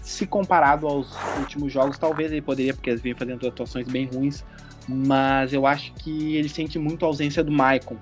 se 0.00 0.26
comparado 0.26 0.86
aos 0.86 1.14
últimos 1.38 1.70
jogos, 1.70 1.98
talvez 1.98 2.32
ele 2.32 2.40
poderia, 2.40 2.72
porque 2.72 2.88
ele 2.88 3.00
vem 3.00 3.14
fazendo 3.14 3.46
atuações 3.46 3.86
bem 3.86 4.06
ruins, 4.06 4.42
mas 4.88 5.52
eu 5.52 5.66
acho 5.66 5.92
que 5.94 6.34
ele 6.34 6.48
sente 6.48 6.78
muito 6.78 7.04
a 7.04 7.08
ausência 7.08 7.44
do 7.44 7.52
Maicon 7.52 7.96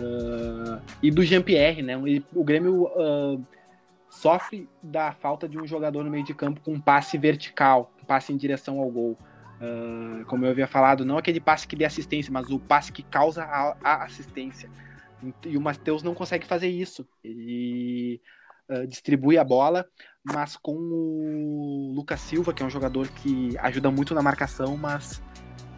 uh, 0.00 0.82
e 1.00 1.12
do 1.12 1.22
Jean-Pierre, 1.22 1.80
né? 1.80 1.96
O 2.34 2.42
Grêmio 2.42 2.86
uh, 2.86 3.40
sofre 4.10 4.68
da 4.82 5.12
falta 5.12 5.48
de 5.48 5.56
um 5.56 5.64
jogador 5.64 6.02
no 6.02 6.10
meio 6.10 6.24
de 6.24 6.34
campo 6.34 6.60
com 6.60 6.72
um 6.72 6.80
passe 6.80 7.16
vertical, 7.16 7.92
passe 8.04 8.32
em 8.32 8.36
direção 8.36 8.78
ao 8.78 8.90
gol. 8.90 9.18
Uh, 9.60 10.24
como 10.26 10.44
eu 10.44 10.50
havia 10.50 10.66
falado, 10.66 11.04
não 11.04 11.16
aquele 11.16 11.40
passe 11.40 11.66
que 11.66 11.76
dê 11.76 11.84
assistência, 11.84 12.32
mas 12.32 12.50
o 12.50 12.58
passe 12.58 12.92
que 12.92 13.02
causa 13.02 13.44
a, 13.44 13.76
a 13.82 14.04
assistência. 14.04 14.68
E 15.44 15.56
o 15.56 15.60
Matheus 15.60 16.02
não 16.02 16.14
consegue 16.14 16.46
fazer 16.46 16.68
isso. 16.68 17.06
Ele 17.22 18.20
uh, 18.68 18.86
distribui 18.86 19.38
a 19.38 19.44
bola, 19.44 19.86
mas 20.22 20.56
com 20.56 20.74
o 20.74 21.92
Lucas 21.94 22.20
Silva, 22.20 22.52
que 22.52 22.62
é 22.62 22.66
um 22.66 22.70
jogador 22.70 23.08
que 23.08 23.56
ajuda 23.58 23.90
muito 23.90 24.14
na 24.14 24.22
marcação, 24.22 24.76
mas 24.76 25.22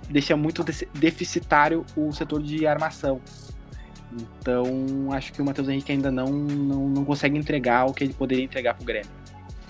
deixa 0.09 0.37
muito 0.37 0.65
deficitário 0.95 1.85
o 1.97 2.13
setor 2.13 2.43
de 2.43 2.67
armação. 2.67 3.21
Então, 4.41 5.13
acho 5.13 5.33
que 5.33 5.43
o 5.43 5.45
Matheus 5.45 5.69
Henrique 5.69 5.93
ainda 5.93 6.11
não, 6.11 6.29
não, 6.29 6.89
não 6.89 7.05
consegue 7.05 7.37
entregar 7.37 7.87
o 7.87 7.93
que 7.93 8.05
ele 8.05 8.15
poderia 8.15 8.45
entregar 8.45 8.75
para 8.75 8.83
o 8.83 8.87
Grêmio. 8.87 9.11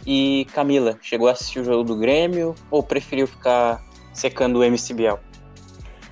E 0.07 0.47
Camila, 0.55 0.97
chegou 1.03 1.29
a 1.29 1.33
assistir 1.33 1.59
o 1.59 1.65
jogo 1.65 1.83
do 1.83 1.97
Grêmio 1.97 2.55
ou 2.71 2.83
preferiu 2.83 3.27
ficar 3.27 3.83
secando 4.15 4.61
o 4.61 4.65
MCBL? 4.65 5.19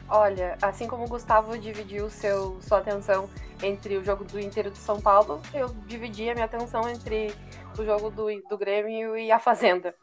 Olha, 0.08 0.58
assim 0.60 0.86
como 0.86 1.04
o 1.04 1.08
Gustavo 1.08 1.56
dividiu 1.58 2.10
seu, 2.10 2.60
sua 2.60 2.78
atenção 2.78 3.28
entre 3.62 3.96
o 3.96 4.04
jogo 4.04 4.24
do 4.24 4.38
Inter 4.38 4.66
e 4.66 4.70
do 4.70 4.76
São 4.76 5.00
Paulo, 5.00 5.40
eu 5.54 5.68
dividi 5.86 6.28
a 6.28 6.34
minha 6.34 6.44
atenção 6.44 6.88
entre 6.88 7.34
o 7.78 7.84
jogo 7.84 8.10
do, 8.10 8.26
do 8.48 8.58
Grêmio 8.58 9.16
e 9.16 9.32
a 9.32 9.38
Fazenda. 9.38 9.94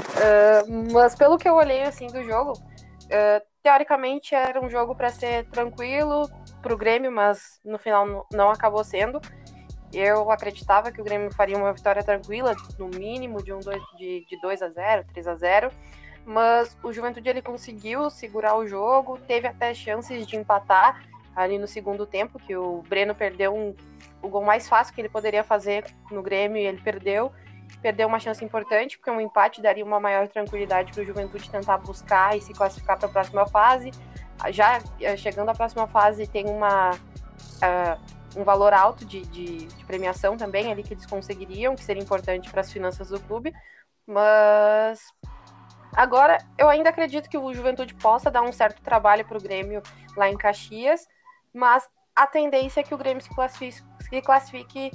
Uh, 0.00 0.92
mas 0.92 1.14
pelo 1.14 1.36
que 1.36 1.48
eu 1.48 1.54
olhei 1.54 1.82
assim 1.82 2.06
do 2.06 2.22
jogo, 2.22 2.52
uh, 2.52 3.46
teoricamente 3.62 4.34
era 4.34 4.60
um 4.60 4.70
jogo 4.70 4.94
para 4.94 5.10
ser 5.10 5.46
tranquilo 5.50 6.28
para 6.62 6.74
o 6.74 6.76
Grêmio, 6.76 7.12
mas 7.12 7.60
no 7.64 7.78
final 7.78 8.26
não 8.32 8.50
acabou 8.50 8.82
sendo. 8.82 9.20
Eu 9.92 10.30
acreditava 10.30 10.92
que 10.92 11.00
o 11.00 11.04
Grêmio 11.04 11.32
faria 11.32 11.56
uma 11.56 11.72
vitória 11.72 12.02
tranquila, 12.02 12.54
no 12.78 12.88
mínimo 12.88 13.42
de 13.42 13.52
um 13.52 13.60
dois, 13.60 13.82
de, 13.98 14.24
de 14.28 14.40
2 14.40 14.62
a 14.62 14.68
0 14.68 15.04
3 15.12 15.28
a 15.28 15.34
0 15.34 15.70
mas 16.24 16.76
o 16.82 16.92
Juventude 16.92 17.28
ele 17.28 17.42
conseguiu 17.42 18.10
segurar 18.10 18.56
o 18.56 18.66
jogo, 18.66 19.18
teve 19.18 19.48
até 19.48 19.72
chances 19.74 20.26
de 20.26 20.36
empatar 20.36 21.02
ali 21.34 21.58
no 21.58 21.66
segundo 21.66 22.06
tempo, 22.06 22.38
que 22.38 22.56
o 22.56 22.82
Breno 22.88 23.14
perdeu 23.14 23.54
um, 23.54 23.74
o 24.22 24.28
gol 24.28 24.44
mais 24.44 24.68
fácil 24.68 24.94
que 24.94 25.00
ele 25.00 25.08
poderia 25.08 25.42
fazer 25.42 25.84
no 26.10 26.22
Grêmio 26.22 26.58
e 26.58 26.66
ele 26.66 26.80
perdeu. 26.80 27.32
Perdeu 27.80 28.08
uma 28.08 28.18
chance 28.18 28.44
importante, 28.44 28.98
porque 28.98 29.10
um 29.10 29.20
empate 29.20 29.62
daria 29.62 29.84
uma 29.84 30.00
maior 30.00 30.28
tranquilidade 30.28 30.92
para 30.92 31.02
o 31.02 31.06
Juventude 31.06 31.48
tentar 31.48 31.78
buscar 31.78 32.36
e 32.36 32.40
se 32.40 32.52
classificar 32.52 32.98
para 32.98 33.08
a 33.08 33.10
próxima 33.10 33.46
fase. 33.46 33.90
Já 34.50 34.80
eh, 35.00 35.16
chegando 35.16 35.50
à 35.50 35.54
próxima 35.54 35.86
fase, 35.86 36.26
tem 36.26 36.46
uma, 36.46 36.90
uh, 36.90 38.19
um 38.36 38.44
valor 38.44 38.72
alto 38.72 39.04
de, 39.04 39.22
de, 39.22 39.66
de 39.66 39.84
premiação 39.84 40.36
também 40.36 40.70
ali 40.70 40.82
que 40.82 40.94
eles 40.94 41.06
conseguiriam, 41.06 41.74
que 41.74 41.84
seria 41.84 42.02
importante 42.02 42.50
para 42.50 42.60
as 42.60 42.72
finanças 42.72 43.08
do 43.08 43.20
clube. 43.20 43.52
Mas 44.06 45.00
Agora, 45.92 46.38
eu 46.56 46.68
ainda 46.68 46.90
acredito 46.90 47.28
que 47.28 47.36
o 47.36 47.52
Juventude 47.52 47.94
possa 47.94 48.30
dar 48.30 48.42
um 48.42 48.52
certo 48.52 48.80
trabalho 48.82 49.24
para 49.26 49.36
o 49.36 49.40
Grêmio 49.40 49.82
lá 50.16 50.30
em 50.30 50.36
Caxias, 50.36 51.06
mas 51.52 51.88
a 52.14 52.26
tendência 52.26 52.80
é 52.80 52.82
que 52.82 52.94
o 52.94 52.98
Grêmio 52.98 53.22
se 53.22 53.28
classifique, 53.30 53.82
se 54.00 54.22
classifique 54.22 54.92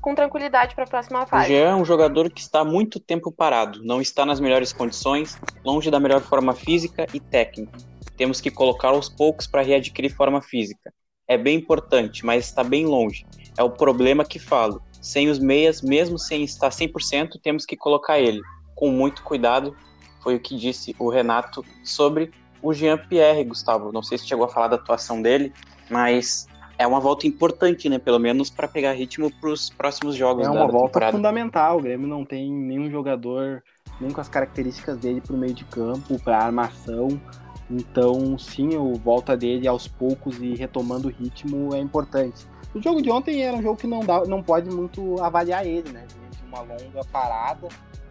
com 0.00 0.14
tranquilidade 0.14 0.74
para 0.74 0.84
a 0.84 0.86
próxima 0.86 1.26
fase. 1.26 1.52
O 1.52 1.56
Jean 1.56 1.70
é 1.70 1.74
um 1.74 1.84
jogador 1.84 2.30
que 2.30 2.40
está 2.40 2.64
muito 2.64 3.00
tempo 3.00 3.32
parado, 3.32 3.82
não 3.84 4.00
está 4.00 4.24
nas 4.24 4.40
melhores 4.40 4.72
condições, 4.72 5.38
longe 5.64 5.90
da 5.90 6.00
melhor 6.00 6.20
forma 6.20 6.54
física 6.54 7.06
e 7.12 7.20
técnica. 7.20 7.78
Temos 8.16 8.40
que 8.40 8.50
colocar 8.50 8.88
aos 8.88 9.08
poucos 9.08 9.46
para 9.46 9.62
readquirir 9.62 10.14
forma 10.14 10.40
física. 10.40 10.92
É 11.28 11.38
bem 11.38 11.58
importante, 11.58 12.24
mas 12.24 12.46
está 12.46 12.62
bem 12.64 12.86
longe. 12.86 13.24
É 13.56 13.62
o 13.62 13.70
problema 13.70 14.24
que 14.24 14.38
falo. 14.38 14.82
Sem 15.00 15.28
os 15.28 15.38
meias, 15.38 15.82
mesmo 15.82 16.18
sem 16.18 16.44
estar 16.44 16.70
100%, 16.70 17.40
temos 17.42 17.66
que 17.66 17.76
colocar 17.76 18.20
ele 18.20 18.40
com 18.74 18.90
muito 18.90 19.22
cuidado 19.22 19.76
foi 20.22 20.36
o 20.36 20.40
que 20.40 20.56
disse 20.56 20.94
o 20.98 21.10
Renato 21.10 21.64
sobre 21.84 22.30
o 22.62 22.72
Jean-Pierre, 22.72 23.44
Gustavo. 23.44 23.92
Não 23.92 24.02
sei 24.02 24.16
se 24.16 24.26
chegou 24.26 24.44
a 24.44 24.48
falar 24.48 24.68
da 24.68 24.76
atuação 24.76 25.20
dele, 25.20 25.52
mas 25.90 26.46
é 26.78 26.86
uma 26.86 27.00
volta 27.00 27.26
importante, 27.26 27.88
né? 27.88 27.98
Pelo 27.98 28.20
menos 28.20 28.48
para 28.48 28.68
pegar 28.68 28.92
ritmo 28.92 29.30
para 29.40 29.50
os 29.50 29.68
próximos 29.70 30.14
jogos. 30.14 30.46
É 30.46 30.50
uma 30.50 30.68
volta 30.68 30.86
temporada. 30.86 31.12
fundamental. 31.16 31.78
O 31.78 31.82
Grêmio 31.82 32.06
não 32.06 32.24
tem 32.24 32.50
nenhum 32.52 32.88
jogador 32.88 33.62
nem 34.00 34.10
com 34.10 34.20
as 34.20 34.28
características 34.28 34.98
dele 34.98 35.20
para 35.20 35.34
o 35.34 35.38
meio 35.38 35.54
de 35.54 35.64
campo, 35.64 36.18
para 36.20 36.38
armação. 36.38 37.20
Então, 37.70 38.38
sim, 38.38 38.76
o 38.76 38.94
volta 38.94 39.36
dele 39.36 39.66
aos 39.66 39.88
poucos 39.88 40.40
e 40.40 40.54
retomando 40.54 41.08
o 41.08 41.10
ritmo 41.10 41.74
é 41.74 41.78
importante. 41.78 42.46
O 42.74 42.80
jogo 42.80 43.02
de 43.02 43.10
ontem 43.10 43.42
era 43.42 43.56
um 43.56 43.62
jogo 43.62 43.76
que 43.76 43.86
não, 43.86 44.00
dá, 44.00 44.24
não 44.24 44.42
pode 44.42 44.70
muito 44.70 45.20
avaliar 45.20 45.66
ele, 45.66 45.90
né? 45.90 46.06
De 46.06 46.46
uma 46.46 46.60
longa 46.60 47.04
parada 47.10 47.68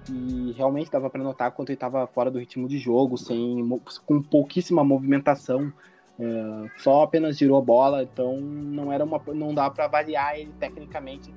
e 0.10 0.54
realmente 0.58 0.92
dava 0.92 1.10
para 1.10 1.24
notar 1.24 1.52
quanto 1.52 1.70
ele 1.70 1.76
estava 1.76 2.08
fora 2.08 2.32
do 2.32 2.40
ritmo 2.40 2.68
de 2.68 2.78
jogo, 2.78 3.18
sem 3.18 3.68
com 4.06 4.22
pouquíssima 4.22 4.84
movimentação, 4.84 5.72
é, 6.20 6.70
só 6.78 7.04
apenas 7.04 7.38
girou 7.38 7.58
a 7.58 7.62
bola, 7.62 8.04
então 8.04 8.40
não 8.40 8.92
era 8.92 9.04
uma 9.04 9.22
não 9.28 9.54
dá 9.54 9.70
para 9.70 9.86
avaliar 9.86 10.38
ele 10.40 10.52
tecnicamente 10.60 11.34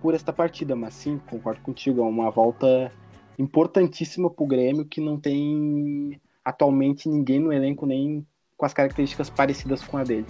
por 0.00 0.14
esta 0.14 0.32
partida, 0.32 0.76
mas 0.76 0.94
sim, 0.94 1.20
concordo 1.28 1.60
contigo, 1.60 2.00
é 2.00 2.04
uma 2.04 2.30
volta 2.30 2.92
importantíssima 3.38 4.30
para 4.30 4.44
o 4.44 4.46
Grêmio 4.46 4.84
que 4.84 5.00
não 5.00 5.18
tem 5.18 6.20
atualmente 6.48 7.08
ninguém 7.08 7.38
no 7.38 7.52
elenco 7.52 7.84
nem 7.84 8.26
com 8.56 8.64
as 8.64 8.72
características 8.72 9.28
parecidas 9.28 9.82
com 9.82 9.98
a 9.98 10.02
dele. 10.02 10.26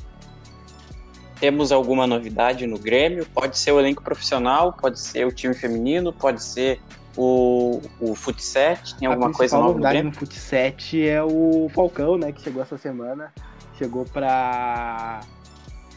Temos 1.38 1.70
alguma 1.70 2.06
novidade 2.06 2.66
no 2.66 2.76
Grêmio? 2.76 3.24
Pode 3.26 3.56
ser 3.56 3.70
o 3.70 3.78
elenco 3.78 4.02
profissional, 4.02 4.72
pode 4.72 4.98
ser 4.98 5.24
o 5.24 5.30
time 5.30 5.54
feminino, 5.54 6.12
pode 6.12 6.42
ser 6.42 6.80
o, 7.16 7.80
o 8.00 8.16
Futset, 8.16 8.96
tem 8.96 9.06
alguma 9.06 9.32
coisa 9.32 9.56
nova 9.56 9.74
no 9.74 9.80
Grêmio? 9.80 10.06
no 10.06 10.12
Futset 10.12 11.08
é 11.08 11.22
o 11.22 11.70
Falcão, 11.72 12.18
né, 12.18 12.32
que 12.32 12.42
chegou 12.42 12.60
essa 12.60 12.76
semana. 12.76 13.32
Chegou 13.76 14.04
para 14.04 15.20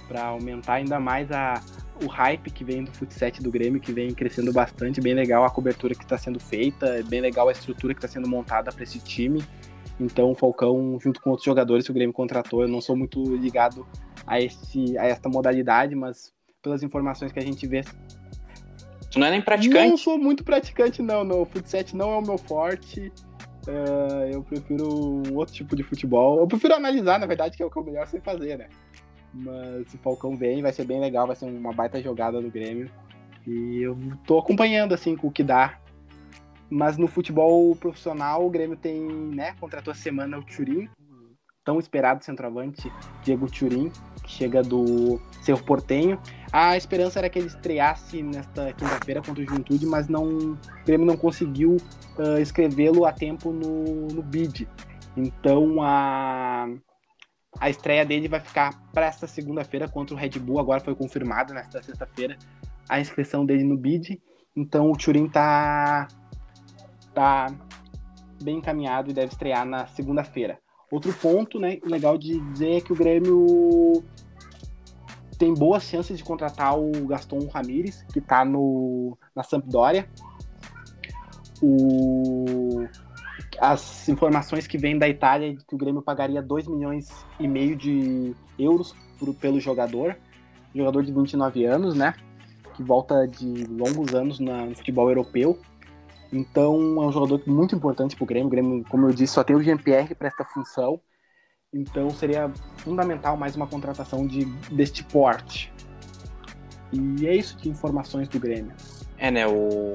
para 0.08 0.26
aumentar 0.26 0.74
ainda 0.74 1.00
mais 1.00 1.32
a, 1.32 1.64
o 2.04 2.08
hype 2.08 2.52
que 2.52 2.66
vem 2.66 2.84
do 2.84 2.92
Futset 2.92 3.42
do 3.42 3.50
Grêmio, 3.50 3.80
que 3.80 3.94
vem 3.94 4.14
crescendo 4.14 4.52
bastante, 4.52 5.00
bem 5.00 5.14
legal 5.14 5.46
a 5.46 5.50
cobertura 5.50 5.96
que 5.96 6.04
está 6.04 6.18
sendo 6.18 6.38
feita, 6.38 6.86
é 6.88 7.02
bem 7.02 7.22
legal 7.22 7.48
a 7.48 7.54
estrutura 7.54 7.94
que 7.94 8.00
está 8.00 8.10
sendo 8.10 8.28
montada 8.28 8.72
para 8.74 8.84
esse 8.84 9.00
time. 9.00 9.42
Então 10.02 10.32
o 10.32 10.36
Falcão, 10.36 11.00
junto 11.00 11.22
com 11.22 11.30
outros 11.30 11.46
jogadores 11.46 11.86
que 11.86 11.92
o 11.92 11.94
Grêmio 11.94 12.14
contratou, 12.14 12.64
eu 12.64 12.68
não 12.68 12.82
sou 12.82 12.96
muito 12.96 13.24
ligado 13.36 13.86
a, 14.26 14.42
esse, 14.42 14.98
a 14.98 15.06
esta 15.06 15.30
modalidade, 15.30 15.96
mas 15.96 16.34
pelas 16.62 16.84
informações 16.84 17.32
que 17.32 17.40
a 17.40 17.44
gente 17.44 17.68
vê, 17.68 17.84
Tu 19.12 19.20
não 19.20 19.28
é 19.28 19.32
nem 19.32 19.42
praticante? 19.42 19.90
Não 19.90 19.98
sou 19.98 20.18
muito 20.18 20.44
praticante, 20.44 21.02
não. 21.02 21.24
No 21.26 21.46
futsal 21.46 21.84
não 21.94 22.14
é 22.14 22.18
o 22.18 22.22
meu 22.22 22.38
forte. 22.38 23.12
Uh, 23.68 24.32
eu 24.32 24.42
prefiro 24.42 24.88
outro 25.36 25.54
tipo 25.54 25.76
de 25.76 25.84
futebol. 25.84 26.40
Eu 26.40 26.48
prefiro 26.48 26.74
analisar, 26.74 27.20
na 27.20 27.26
verdade, 27.26 27.58
que 27.58 27.62
é 27.62 27.66
o 27.66 27.70
que 27.70 27.78
eu 27.78 27.84
melhor 27.84 28.08
sei 28.08 28.22
fazer, 28.22 28.58
né? 28.58 28.68
Mas 29.34 29.90
se 29.90 29.98
o 29.98 30.00
Falcão 30.00 30.36
vem, 30.38 30.62
vai 30.62 30.72
ser 30.72 30.86
bem 30.86 31.00
legal, 31.00 31.28
vai 31.28 31.36
ser 31.36 31.46
uma 31.46 31.74
baita 31.74 32.02
jogada 32.02 32.42
do 32.42 32.50
Grêmio. 32.50 32.90
E 33.46 33.82
eu 33.82 33.98
tô 34.26 34.40
acompanhando, 34.40 34.94
assim, 34.94 35.16
com 35.18 35.28
o 35.28 35.32
que 35.32 35.44
dá. 35.44 35.78
Mas 36.72 36.98
no 36.98 37.08
futebol 37.08 37.76
profissional, 37.76 38.46
o 38.46 38.50
Grêmio 38.50 38.78
tem, 38.78 39.02
né, 39.02 39.54
contratou 39.60 39.92
essa 39.92 40.02
semana 40.02 40.40
o 40.40 40.44
Turim, 40.44 40.90
tão 41.64 41.78
esperado 41.80 42.24
centroavante 42.24 42.92
Diego 43.24 43.52
Turim, 43.52 43.92
que 44.24 44.32
chega 44.32 44.64
do 44.64 45.20
Cerro 45.42 45.64
Portenho. 45.64 46.20
A 46.52 46.78
esperança 46.78 47.20
era 47.20 47.30
que 47.30 47.38
ele 47.38 47.48
estreasse 47.48 48.24
nesta 48.24 48.74
quinta-feira 48.74 49.22
contra 49.22 49.44
o 49.44 49.46
Juventude, 49.46 49.86
mas 49.86 50.08
não, 50.08 50.24
o 50.28 50.58
Grêmio 50.86 51.06
não 51.06 51.18
conseguiu 51.18 51.78
uh, 52.18 52.38
escrevê-lo 52.40 53.06
a 53.06 53.12
tempo 53.12 53.52
no, 53.52 54.08
no 54.08 54.24
bid. 54.24 54.68
Então 55.16 55.82
a, 55.82 56.68
a 57.60 57.70
estreia 57.70 58.06
dele 58.06 58.28
vai 58.28 58.40
ficar 58.40 58.82
para 58.94 59.06
esta 59.06 59.28
segunda-feira 59.28 59.88
contra 59.88 60.16
o 60.16 60.18
Red 60.18 60.40
Bull. 60.40 60.60
Agora 60.60 60.80
foi 60.80 60.96
confirmada 60.96 61.54
nesta 61.54 61.84
sexta-feira 61.84 62.38
a 62.88 63.00
inscrição 63.00 63.46
dele 63.46 63.64
no 63.64 63.78
bid. 63.78 64.22
Então 64.56 64.92
o 64.92 64.98
Turim 64.98 65.28
tá, 65.30 66.08
tá 67.14 67.48
bem 68.42 68.58
encaminhado 68.58 69.10
e 69.10 69.14
deve 69.14 69.32
estrear 69.32 69.66
na 69.66 69.88
segunda-feira. 69.88 70.60
Outro 70.92 71.14
ponto 71.14 71.60
né, 71.60 71.80
legal 71.86 72.18
de 72.18 72.40
dizer 72.52 72.78
é 72.78 72.82
que 72.82 72.92
o 72.92 72.96
Grêmio 72.96 74.04
tem 75.38 75.54
boas 75.54 75.84
chances 75.84 76.18
de 76.18 76.24
contratar 76.24 76.78
o 76.78 76.92
Gaston 77.08 77.48
Ramírez, 77.48 78.06
que 78.12 78.20
está 78.20 78.46
na 78.46 79.44
Sampdoria. 79.44 80.08
O, 81.62 82.86
as 83.60 84.10
informações 84.10 84.68
que 84.68 84.78
vêm 84.78 85.00
da 85.00 85.08
Itália 85.08 85.54
é 85.54 85.56
que 85.56 85.74
o 85.74 85.78
Grêmio 85.78 86.02
pagaria 86.02 86.42
2 86.42 86.68
milhões 86.68 87.10
e 87.40 87.48
meio 87.48 87.76
de 87.76 88.36
euros 88.60 88.96
por, 89.18 89.34
pelo 89.36 89.60
jogador, 89.60 90.18
jogador 90.76 91.04
de 91.04 91.12
29 91.12 91.66
anos, 91.66 91.96
né? 91.96 92.14
Que 92.76 92.84
volta 92.84 93.28
de 93.28 93.66
longos 93.66 94.14
anos 94.14 94.40
na, 94.40 94.66
no 94.66 94.76
futebol 94.76 95.10
europeu. 95.10 95.60
Então 96.32 96.76
é 97.02 97.08
um 97.08 97.12
jogador 97.12 97.42
muito 97.46 97.76
importante 97.76 98.16
para 98.16 98.24
o 98.24 98.28
Grêmio. 98.28 98.48
O 98.48 98.50
Grêmio, 98.50 98.86
como 98.90 99.08
eu 99.08 99.14
disse, 99.14 99.34
só 99.34 99.44
tem 99.44 99.56
o 99.56 99.60
GMPR 99.60 100.16
para 100.16 100.28
esta 100.28 100.46
função. 100.46 101.00
Então 101.74 102.10
seria 102.10 102.52
fundamental 102.78 103.36
mais 103.38 103.56
uma 103.56 103.68
contratação 103.68 104.26
de, 104.26 104.46
deste 104.74 105.04
porte. 105.04 105.72
E 106.92 107.28
é 107.28 107.36
isso 107.36 107.58
de 107.58 107.70
informações 107.70 108.28
do 108.28 108.40
Grêmio. 108.40 108.74
É, 109.18 109.32
né? 109.32 109.48
O, 109.48 109.94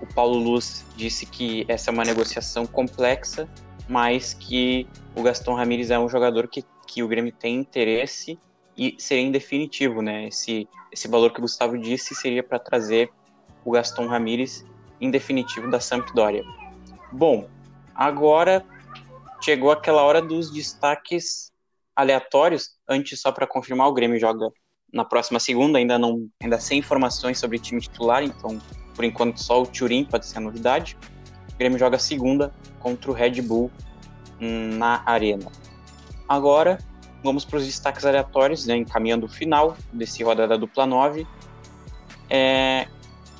o 0.00 0.14
Paulo 0.14 0.38
Luz 0.38 0.84
disse 0.96 1.26
que 1.26 1.64
essa 1.68 1.90
é 1.90 1.92
uma 1.92 2.04
negociação 2.04 2.66
complexa, 2.66 3.48
mas 3.88 4.34
que 4.34 4.86
o 5.16 5.22
Gaston 5.22 5.54
Ramírez 5.54 5.90
é 5.90 5.98
um 5.98 6.08
jogador 6.08 6.48
que, 6.48 6.64
que 6.86 7.02
o 7.02 7.08
Grêmio 7.08 7.32
tem 7.32 7.56
interesse 7.56 8.38
e 8.76 8.94
seria 8.98 9.24
indefinitivo, 9.24 10.00
né? 10.00 10.28
Esse, 10.28 10.68
esse 10.92 11.08
valor 11.08 11.32
que 11.32 11.38
o 11.38 11.42
Gustavo 11.42 11.76
disse 11.76 12.14
seria 12.14 12.42
para 12.42 12.60
trazer 12.60 13.10
o 13.64 13.72
Gaston 13.72 14.06
Ramírez 14.06 14.64
em 15.00 15.10
definitivo 15.10 15.70
da 15.70 15.80
Sampdoria. 15.80 16.44
Bom, 17.12 17.48
agora 17.94 18.64
chegou 19.42 19.70
aquela 19.70 20.02
hora 20.02 20.20
dos 20.20 20.50
destaques 20.50 21.50
aleatórios. 21.94 22.70
Antes, 22.88 23.20
só 23.20 23.32
para 23.32 23.46
confirmar, 23.46 23.88
o 23.88 23.92
Grêmio 23.92 24.18
joga 24.18 24.50
na 24.92 25.04
próxima 25.04 25.38
segunda, 25.38 25.78
ainda 25.78 25.98
não 25.98 26.28
ainda 26.40 26.58
sem 26.58 26.78
informações 26.78 27.38
sobre 27.38 27.58
time 27.58 27.80
titular, 27.80 28.22
então 28.22 28.58
por 28.94 29.04
enquanto 29.04 29.38
só 29.38 29.62
o 29.62 29.66
Turin 29.66 30.04
pode 30.04 30.26
ser 30.26 30.38
a 30.38 30.40
novidade. 30.40 30.96
O 31.52 31.58
Grêmio 31.58 31.78
joga 31.78 31.98
segunda 31.98 32.52
contra 32.78 33.10
o 33.10 33.14
Red 33.14 33.42
Bull 33.42 33.70
na 34.40 35.02
Arena. 35.04 35.50
Agora, 36.28 36.78
vamos 37.22 37.44
para 37.44 37.58
os 37.58 37.66
destaques 37.66 38.04
aleatórios, 38.04 38.66
né, 38.66 38.76
encaminhando 38.76 39.26
o 39.26 39.28
final 39.28 39.76
desse 39.92 40.22
rodada 40.22 40.56
dupla 40.56 40.86
9. 40.86 41.26
É, 42.30 42.86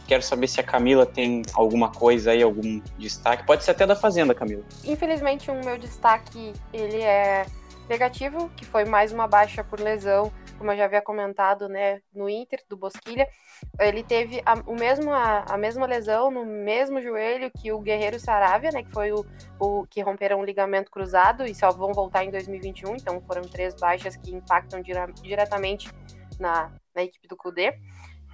quero 0.09 0.23
saber 0.23 0.49
se 0.49 0.59
a 0.59 0.65
Camila 0.65 1.07
tem 1.07 1.43
alguma 1.55 1.93
coisa 1.93 2.33
aí, 2.33 2.43
algum 2.43 2.81
destaque. 2.99 3.47
Pode 3.47 3.63
ser 3.63 3.71
até 3.71 3.87
da 3.87 3.95
Fazenda, 3.95 4.35
Camila. 4.35 4.65
Infelizmente, 4.85 5.51
o 5.51 5.65
meu 5.65 5.79
destaque 5.79 6.53
ele 6.73 7.01
é 7.03 7.47
negativo, 7.89 8.51
que 8.57 8.65
foi 8.65 8.85
mais 8.85 9.13
uma 9.13 9.29
baixa 9.29 9.63
por 9.63 9.79
lesão 9.79 10.33
como 10.59 10.73
eu 10.73 10.77
já 10.77 10.85
havia 10.85 11.01
comentado, 11.01 11.69
né, 11.69 12.03
no 12.13 12.29
Inter 12.29 12.63
do 12.69 12.77
Bosquilha, 12.77 13.29
ele 13.79 14.03
teve 14.03 14.43
a, 14.45 14.55
o 14.67 14.75
mesmo, 14.75 15.11
a, 15.13 15.45
a, 15.49 15.57
mesma 15.57 15.87
lesão 15.87 16.31
no 16.31 16.45
mesmo 16.45 17.01
joelho 17.01 17.51
que 17.51 17.73
o 17.73 17.81
Guerreiro 17.81 18.19
Saravia, 18.19 18.71
né, 18.73 18.83
que 18.83 18.91
foi 18.91 19.13
o, 19.13 19.25
o 19.61 19.87
que 19.87 20.03
romperam 20.03 20.41
o 20.41 20.45
ligamento 20.45 20.91
cruzado 20.91 21.47
e 21.47 21.55
só 21.55 21.71
vão 21.71 21.93
voltar 21.93 22.25
em 22.25 22.31
2021, 22.31 22.97
então 22.97 23.21
foram 23.23 23.43
três 23.43 23.75
baixas 23.75 24.17
que 24.17 24.35
impactam 24.35 24.83
dire, 24.83 25.13
diretamente 25.23 25.89
na, 26.39 26.73
na 26.95 27.05
equipe 27.05 27.29
do 27.29 27.37
Cudê. 27.37 27.79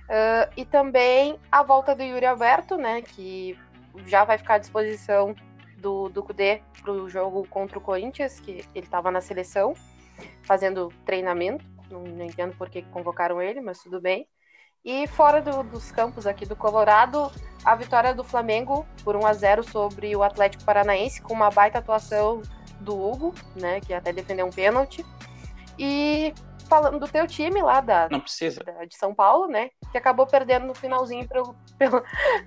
Uh, 0.04 0.52
e 0.56 0.64
também 0.64 1.38
a 1.50 1.62
volta 1.62 1.94
do 1.94 2.02
Yuri 2.02 2.26
Alberto, 2.26 2.76
né, 2.76 3.00
que 3.00 3.58
já 4.06 4.24
vai 4.24 4.36
ficar 4.36 4.54
à 4.54 4.58
disposição 4.58 5.34
do, 5.78 6.08
do 6.08 6.22
Cudê 6.22 6.62
para 6.82 6.92
o 6.92 7.08
jogo 7.08 7.46
contra 7.48 7.78
o 7.78 7.80
Corinthians, 7.80 8.38
que 8.40 8.64
ele 8.74 8.86
estava 8.86 9.10
na 9.10 9.20
seleção, 9.20 9.74
fazendo 10.42 10.92
treinamento. 11.04 11.64
Não, 11.90 12.02
não 12.02 12.24
entendo 12.24 12.56
por 12.56 12.68
que 12.68 12.82
convocaram 12.82 13.40
ele, 13.40 13.60
mas 13.60 13.78
tudo 13.78 14.00
bem. 14.00 14.26
E 14.84 15.06
fora 15.06 15.40
do, 15.40 15.62
dos 15.62 15.90
campos 15.90 16.26
aqui 16.26 16.44
do 16.44 16.54
Colorado, 16.54 17.32
a 17.64 17.74
vitória 17.74 18.14
do 18.14 18.22
Flamengo 18.22 18.86
por 19.02 19.16
1 19.16 19.26
a 19.26 19.32
0 19.32 19.62
sobre 19.62 20.14
o 20.14 20.22
Atlético 20.22 20.64
Paranaense, 20.64 21.22
com 21.22 21.32
uma 21.32 21.50
baita 21.50 21.78
atuação 21.78 22.42
do 22.80 22.94
Hugo, 22.94 23.34
né, 23.56 23.80
que 23.80 23.94
até 23.94 24.12
defendeu 24.12 24.44
um 24.44 24.50
pênalti. 24.50 25.04
E 25.78 26.34
falando 26.64 26.98
do 26.98 27.08
teu 27.08 27.26
time 27.26 27.62
lá 27.62 27.80
da, 27.80 28.08
Não 28.10 28.20
precisa. 28.20 28.62
Da, 28.64 28.84
de 28.84 28.96
São 28.96 29.14
Paulo, 29.14 29.46
né, 29.46 29.70
que 29.90 29.98
acabou 29.98 30.26
perdendo 30.26 30.66
no 30.66 30.74
finalzinho 30.74 31.28
pelo, 31.28 31.54
pelo, 31.78 32.02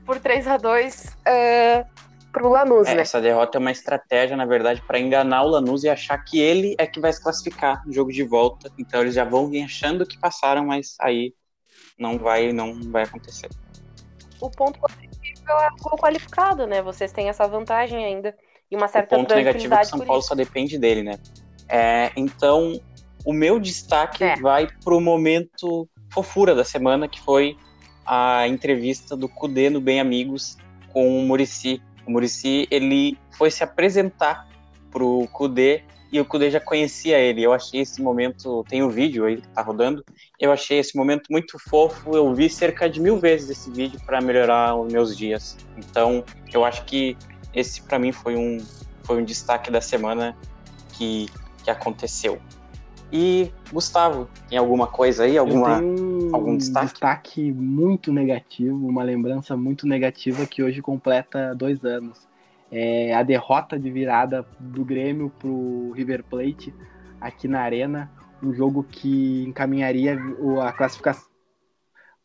por 0.06 0.20
3 0.20 0.48
a 0.48 0.58
2 0.58 1.18
uh, 1.18 2.08
pro 2.32 2.50
Lanús, 2.50 2.88
é, 2.88 2.96
né? 2.96 3.02
Essa 3.02 3.22
derrota 3.22 3.58
é 3.58 3.60
uma 3.60 3.72
estratégia, 3.72 4.38
na 4.38 4.46
verdade, 4.46 4.82
para 4.82 5.00
enganar 5.00 5.44
o 5.44 5.48
Lanús 5.48 5.84
e 5.84 5.90
achar 5.90 6.18
que 6.20 6.40
ele 6.40 6.76
é 6.78 6.86
que 6.86 7.00
vai 7.00 7.12
se 7.12 7.22
classificar 7.22 7.86
no 7.86 7.94
jogo 7.94 8.12
de 8.12 8.24
volta. 8.24 8.72
Então 8.78 9.02
eles 9.02 9.16
já 9.16 9.24
vão 9.24 9.48
vir 9.50 9.64
achando 9.64 10.06
que 10.06 10.18
passaram, 10.20 10.66
mas 10.66 10.96
aí 11.02 11.34
não 11.98 12.18
vai, 12.18 12.52
não 12.52 12.80
vai 12.92 13.04
acontecer. 13.04 13.50
O 14.40 14.52
ponto 14.52 14.80
positivo 14.80 15.50
é 15.50 15.70
o 15.86 15.98
qualificado, 15.98 16.68
né? 16.68 16.82
Vocês 16.82 17.12
têm 17.12 17.30
essa 17.30 17.48
vantagem 17.48 18.06
ainda 18.06 18.36
e 18.70 18.76
uma 18.76 18.88
certa 18.88 19.16
o 19.16 19.20
ponto 19.20 19.34
negativo 19.34 19.74
é 19.74 19.78
que 19.78 19.84
o 19.84 19.90
São 19.90 20.00
Paulo 20.00 20.22
só 20.22 20.36
depende 20.36 20.78
dele, 20.78 21.02
né? 21.02 21.14
É, 21.70 22.12
então, 22.16 22.80
o 23.28 23.34
meu 23.34 23.60
destaque 23.60 24.24
é. 24.24 24.38
vai 24.38 24.68
pro 24.84 25.02
momento 25.02 25.88
fofura 26.13 26.56
da 26.56 26.63
semana, 26.63 27.10
que 27.10 27.20
foi 27.22 27.58
a 28.06 28.48
entrevista 28.48 29.18
do 29.18 29.28
Cudê 29.28 29.70
no 29.70 29.82
Bem 29.82 30.00
Amigos 30.00 30.58
com 30.94 31.20
o 31.20 31.22
Murici 31.24 31.82
o 32.08 32.12
Murici, 32.12 32.68
ele 32.72 33.18
foi 33.38 33.52
se 33.52 33.63
apresentar 33.63 34.48
pro 34.90 35.28
Kudê 35.34 35.84
e 36.12 36.22
o 36.22 36.26
Kudê 36.26 36.50
já 36.50 36.60
conhecia 36.60 37.20
ele. 37.20 37.44
Eu 37.44 37.52
achei 37.52 37.82
esse 37.82 38.02
momento, 38.02 38.63
tem 38.70 38.82
o 38.82 38.86
um 38.86 38.90
vídeo 38.90 39.26
aí 39.26 39.42
que 39.42 39.48
tá 39.50 39.62
rodando, 39.62 40.04
eu 40.40 40.52
achei 40.52 40.80
esse 40.80 40.96
momento 40.96 41.28
muito 41.30 41.60
fofo. 41.60 42.16
Eu 42.16 42.34
vi 42.34 42.50
cerca 42.50 42.90
de 42.90 43.02
mil 43.02 43.20
vezes 43.20 43.50
esse 43.50 43.70
vídeo 43.70 44.00
para 44.06 44.22
melhorar 44.22 44.74
os 44.76 44.92
meus 44.92 45.18
dias. 45.18 45.58
Então, 45.76 46.24
eu 46.54 46.63
acho 46.63 46.86
que 46.86 47.18
esse 47.54 47.82
para 47.82 48.00
mim 48.00 48.13
foi 48.13 48.38
um, 48.38 48.58
foi 49.04 49.22
um 49.22 49.26
destaque 49.26 49.70
da 49.70 49.82
semana 49.82 50.36
que, 50.94 51.28
que 51.63 51.70
aconteceu. 51.70 52.40
E 53.12 53.52
Gustavo, 53.72 54.28
tem 54.50 54.58
alguma 54.58 54.88
coisa 54.88 55.24
aí, 55.24 55.38
alguma 55.38 55.80
um 55.80 56.30
algum 56.34 56.58
destaque? 56.58 56.91
destaque 56.91 57.52
muito 57.52 58.12
negativo, 58.12 58.86
uma 58.88 59.04
lembrança 59.04 59.56
muito 59.56 59.88
negativa 59.88 60.46
que 60.46 60.62
hoje 60.62 60.82
completa 60.82 61.56
dois 61.56 61.86
anos. 61.86 62.28
É 62.70 63.13
a 63.13 63.24
derrota 63.24 63.80
de 63.80 63.89
virada 63.89 64.46
do 64.60 64.84
Grêmio 64.84 65.32
pro 65.39 65.91
River 65.91 66.24
Plate 66.24 66.74
aqui 67.22 67.48
na 67.48 67.62
Arena, 67.62 68.12
um 68.43 68.54
jogo 68.54 68.84
que 68.84 69.46
encaminharia 69.48 70.20
a 70.62 70.72
classificação 70.74 71.28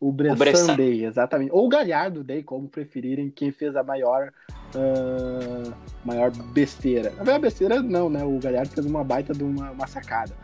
o 0.02 0.10
Bressan, 0.10 0.34
o 0.34 0.36
Bressan 0.36 0.74
Day, 0.74 1.04
exatamente. 1.04 1.52
Ou 1.52 1.64
o 1.64 1.68
Galhardo 1.68 2.24
Day, 2.24 2.42
como 2.42 2.68
preferirem, 2.68 3.30
quem 3.30 3.52
fez 3.52 3.76
a 3.76 3.84
maior 3.84 4.32
uh, 4.74 5.72
maior 6.04 6.32
besteira. 6.52 7.12
A 7.20 7.24
maior 7.24 7.38
besteira 7.38 7.80
não, 7.80 8.10
né? 8.10 8.24
O 8.24 8.36
Galhardo 8.40 8.72
fez 8.72 8.84
uma 8.84 9.04
baita 9.04 9.32
de 9.32 9.44
uma, 9.44 9.70
uma 9.70 9.86
sacada. 9.86 10.34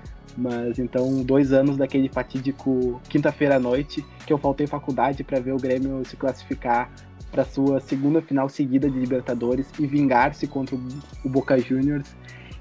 Mas 0.41 0.79
então, 0.79 1.21
dois 1.25 1.53
anos 1.53 1.77
daquele 1.77 2.09
fatídico 2.09 3.01
quinta-feira 3.09 3.57
à 3.57 3.59
noite, 3.59 4.07
que 4.25 4.33
eu 4.33 4.39
faltei 4.39 4.69
faculdade 4.69 5.25
para 5.25 5.41
ver 5.41 5.53
o 5.53 5.57
Grêmio 5.57 6.05
se 6.05 6.17
classificar 6.17 6.89
para 7.33 7.45
sua 7.45 7.81
segunda 7.81 8.23
final 8.23 8.49
seguida 8.49 8.89
de 8.89 8.97
Libertadores 9.01 9.69
e 9.81 9.87
vingar-se 9.87 10.47
contra 10.47 10.77
o 10.77 11.29
Boca 11.29 11.59
Juniors. 11.59 12.15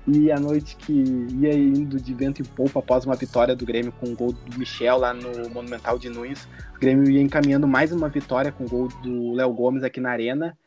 E 0.07 0.31
a 0.31 0.39
noite 0.39 0.75
que 0.75 1.03
ia 1.39 1.53
indo 1.53 2.01
de 2.01 2.13
vento 2.15 2.41
em 2.41 2.45
polpa 2.45 2.79
após 2.79 3.05
uma 3.05 3.15
vitória 3.15 3.55
do 3.55 3.63
Grêmio 3.63 3.91
com 3.91 4.07
o 4.07 4.15
gol 4.15 4.31
do 4.31 4.57
Michel 4.57 4.97
lá 4.97 5.13
no 5.13 5.47
Monumental 5.49 5.99
de 5.99 6.09
Nunes, 6.09 6.47
o 6.75 6.79
Grêmio 6.79 7.07
ia 7.11 7.21
encaminhando 7.21 7.67
mais 7.67 7.91
uma 7.91 8.09
vitória 8.09 8.51
com 8.51 8.63
o 8.63 8.67
gol 8.67 8.87
do 9.03 9.33
Léo 9.33 9.53
Gomes 9.53 9.83
aqui 9.83 9.99
na 9.99 10.09
Arena. 10.09 10.57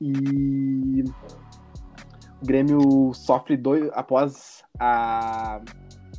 E 0.00 1.02
o 2.40 2.46
Grêmio 2.46 3.12
sofre 3.12 3.56
dois 3.56 3.90
após 3.92 4.62
a 4.78 5.60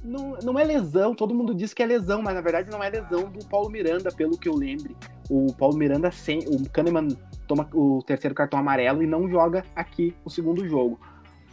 não, 0.05 0.37
não 0.43 0.59
é 0.59 0.63
lesão, 0.63 1.15
todo 1.15 1.33
mundo 1.33 1.53
diz 1.53 1.73
que 1.73 1.81
é 1.81 1.85
lesão, 1.85 2.21
mas 2.21 2.35
na 2.35 2.41
verdade 2.41 2.69
não 2.69 2.83
é 2.83 2.89
lesão 2.89 3.29
do 3.29 3.45
Paulo 3.45 3.69
Miranda, 3.69 4.11
pelo 4.11 4.37
que 4.37 4.47
eu 4.47 4.55
lembre. 4.55 4.95
O 5.29 5.53
Paulo 5.53 5.75
Miranda, 5.75 6.11
sem, 6.11 6.39
o 6.47 6.69
Kahneman 6.69 7.09
toma 7.47 7.67
o 7.73 8.01
terceiro 8.03 8.35
cartão 8.35 8.59
amarelo 8.59 9.01
e 9.03 9.07
não 9.07 9.27
joga 9.29 9.63
aqui 9.75 10.15
o 10.23 10.29
segundo 10.29 10.67
jogo. 10.67 10.99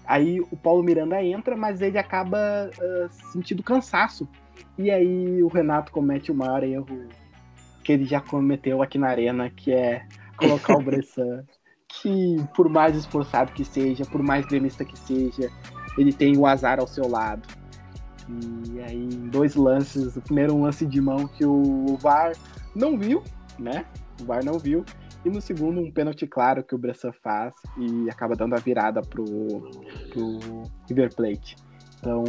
Aí 0.05 0.41
o 0.41 0.57
Paulo 0.57 0.83
Miranda 0.83 1.23
entra, 1.23 1.57
mas 1.57 1.81
ele 1.81 1.99
acaba 1.99 2.71
uh, 2.71 3.33
sentindo 3.33 3.63
cansaço. 3.63 4.29
E 4.77 4.91
aí 4.91 5.43
o 5.43 5.49
Renato 5.49 5.91
comete 5.91 6.31
o 6.31 6.35
maior 6.35 6.63
erro 6.63 7.09
que 7.83 7.93
ele 7.93 8.05
já 8.05 8.21
cometeu 8.21 8.83
aqui 8.83 8.99
na 8.99 9.09
arena, 9.09 9.51
que 9.51 9.73
é 9.73 10.07
colocar 10.37 10.77
o 10.77 10.83
Bressan, 10.85 11.45
que 11.89 12.37
por 12.55 12.69
mais 12.69 12.97
esforçado 12.97 13.53
que 13.53 13.65
seja, 13.65 14.05
por 14.05 14.23
mais 14.23 14.45
gremista 14.47 14.85
que 14.85 14.99
seja, 14.99 15.51
ele 15.97 16.13
tem 16.13 16.37
o 16.37 16.47
azar 16.47 16.79
ao 16.79 16.87
seu 16.87 17.09
lado 17.09 17.62
e 18.29 18.81
aí, 18.81 19.07
dois 19.31 19.55
lances, 19.55 20.17
o 20.17 20.21
primeiro 20.21 20.55
um 20.55 20.63
lance 20.63 20.87
de 20.87 21.01
mão 21.01 21.27
que 21.27 21.45
o 21.45 21.97
VAR 22.01 22.33
não 22.75 22.99
viu, 22.99 23.23
né? 23.59 23.85
O 24.21 24.25
VAR 24.25 24.45
não 24.45 24.59
viu. 24.59 24.85
E 25.25 25.31
no 25.31 25.41
segundo, 25.41 25.81
um 25.81 25.91
pênalti 25.91 26.27
claro 26.27 26.65
que 26.65 26.75
o 26.75 26.79
Bressan 26.79 27.13
faz 27.23 27.55
e 27.79 28.11
acaba 28.11 28.35
dando 28.35 28.55
a 28.55 28.59
virada 28.59 29.01
pro, 29.03 29.25
pro 30.11 30.63
River 30.89 31.15
Plate. 31.15 31.57
Então, 31.99 32.25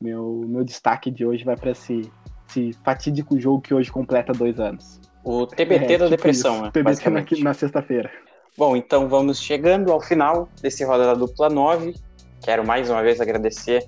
meu, 0.00 0.42
meu 0.46 0.64
destaque 0.64 1.10
de 1.10 1.26
hoje 1.26 1.44
vai 1.44 1.56
para 1.56 1.72
esse, 1.72 2.10
esse 2.48 2.72
fatídico 2.84 3.38
jogo 3.38 3.60
que 3.60 3.74
hoje 3.74 3.92
completa 3.92 4.32
dois 4.32 4.58
anos. 4.58 5.00
O 5.22 5.46
TBT 5.46 5.94
é, 5.94 5.98
da 5.98 6.04
tipo 6.06 6.16
depressão, 6.16 6.62
né? 6.62 6.70
TBT 6.70 7.10
na, 7.10 7.24
na 7.42 7.54
sexta-feira. 7.54 8.10
Bom, 8.56 8.74
então 8.74 9.06
vamos 9.06 9.38
chegando 9.38 9.92
ao 9.92 10.00
final 10.00 10.48
desse 10.62 10.82
Roda 10.82 11.04
da 11.04 11.14
Dupla 11.14 11.50
9. 11.50 11.94
Quero 12.42 12.66
mais 12.66 12.88
uma 12.88 13.02
vez 13.02 13.20
agradecer 13.20 13.86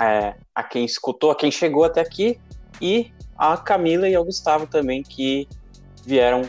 é, 0.00 0.34
a 0.54 0.62
quem 0.62 0.84
escutou, 0.84 1.30
a 1.30 1.36
quem 1.36 1.50
chegou 1.50 1.84
até 1.84 2.00
aqui 2.00 2.40
e 2.80 3.12
a 3.36 3.56
Camila 3.56 4.08
e 4.08 4.14
ao 4.14 4.24
Gustavo 4.24 4.66
também 4.66 5.02
que 5.02 5.48
vieram 6.04 6.42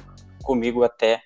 comigo 0.43 0.83
até 0.83 1.21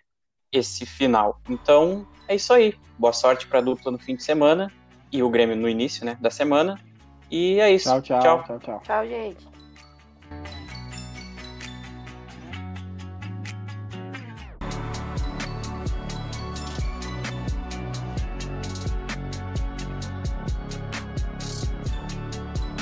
esse 0.51 0.85
final. 0.85 1.39
Então 1.49 2.07
é 2.27 2.35
isso 2.35 2.53
aí. 2.53 2.75
Boa 2.97 3.13
sorte 3.13 3.47
para 3.47 3.59
a 3.59 3.61
dupla 3.61 3.91
no 3.91 3.99
fim 3.99 4.15
de 4.15 4.23
semana 4.23 4.71
e 5.11 5.23
o 5.23 5.29
Grêmio 5.29 5.55
no 5.55 5.67
início 5.67 6.05
né, 6.05 6.17
da 6.19 6.29
semana. 6.29 6.79
E 7.31 7.59
é 7.59 7.71
isso. 7.71 7.89
Tchau, 8.01 8.01
tchau. 8.01 8.43
Tchau, 8.43 8.59
tchau. 8.59 8.81
Tchau, 8.83 9.07
gente. 9.07 9.47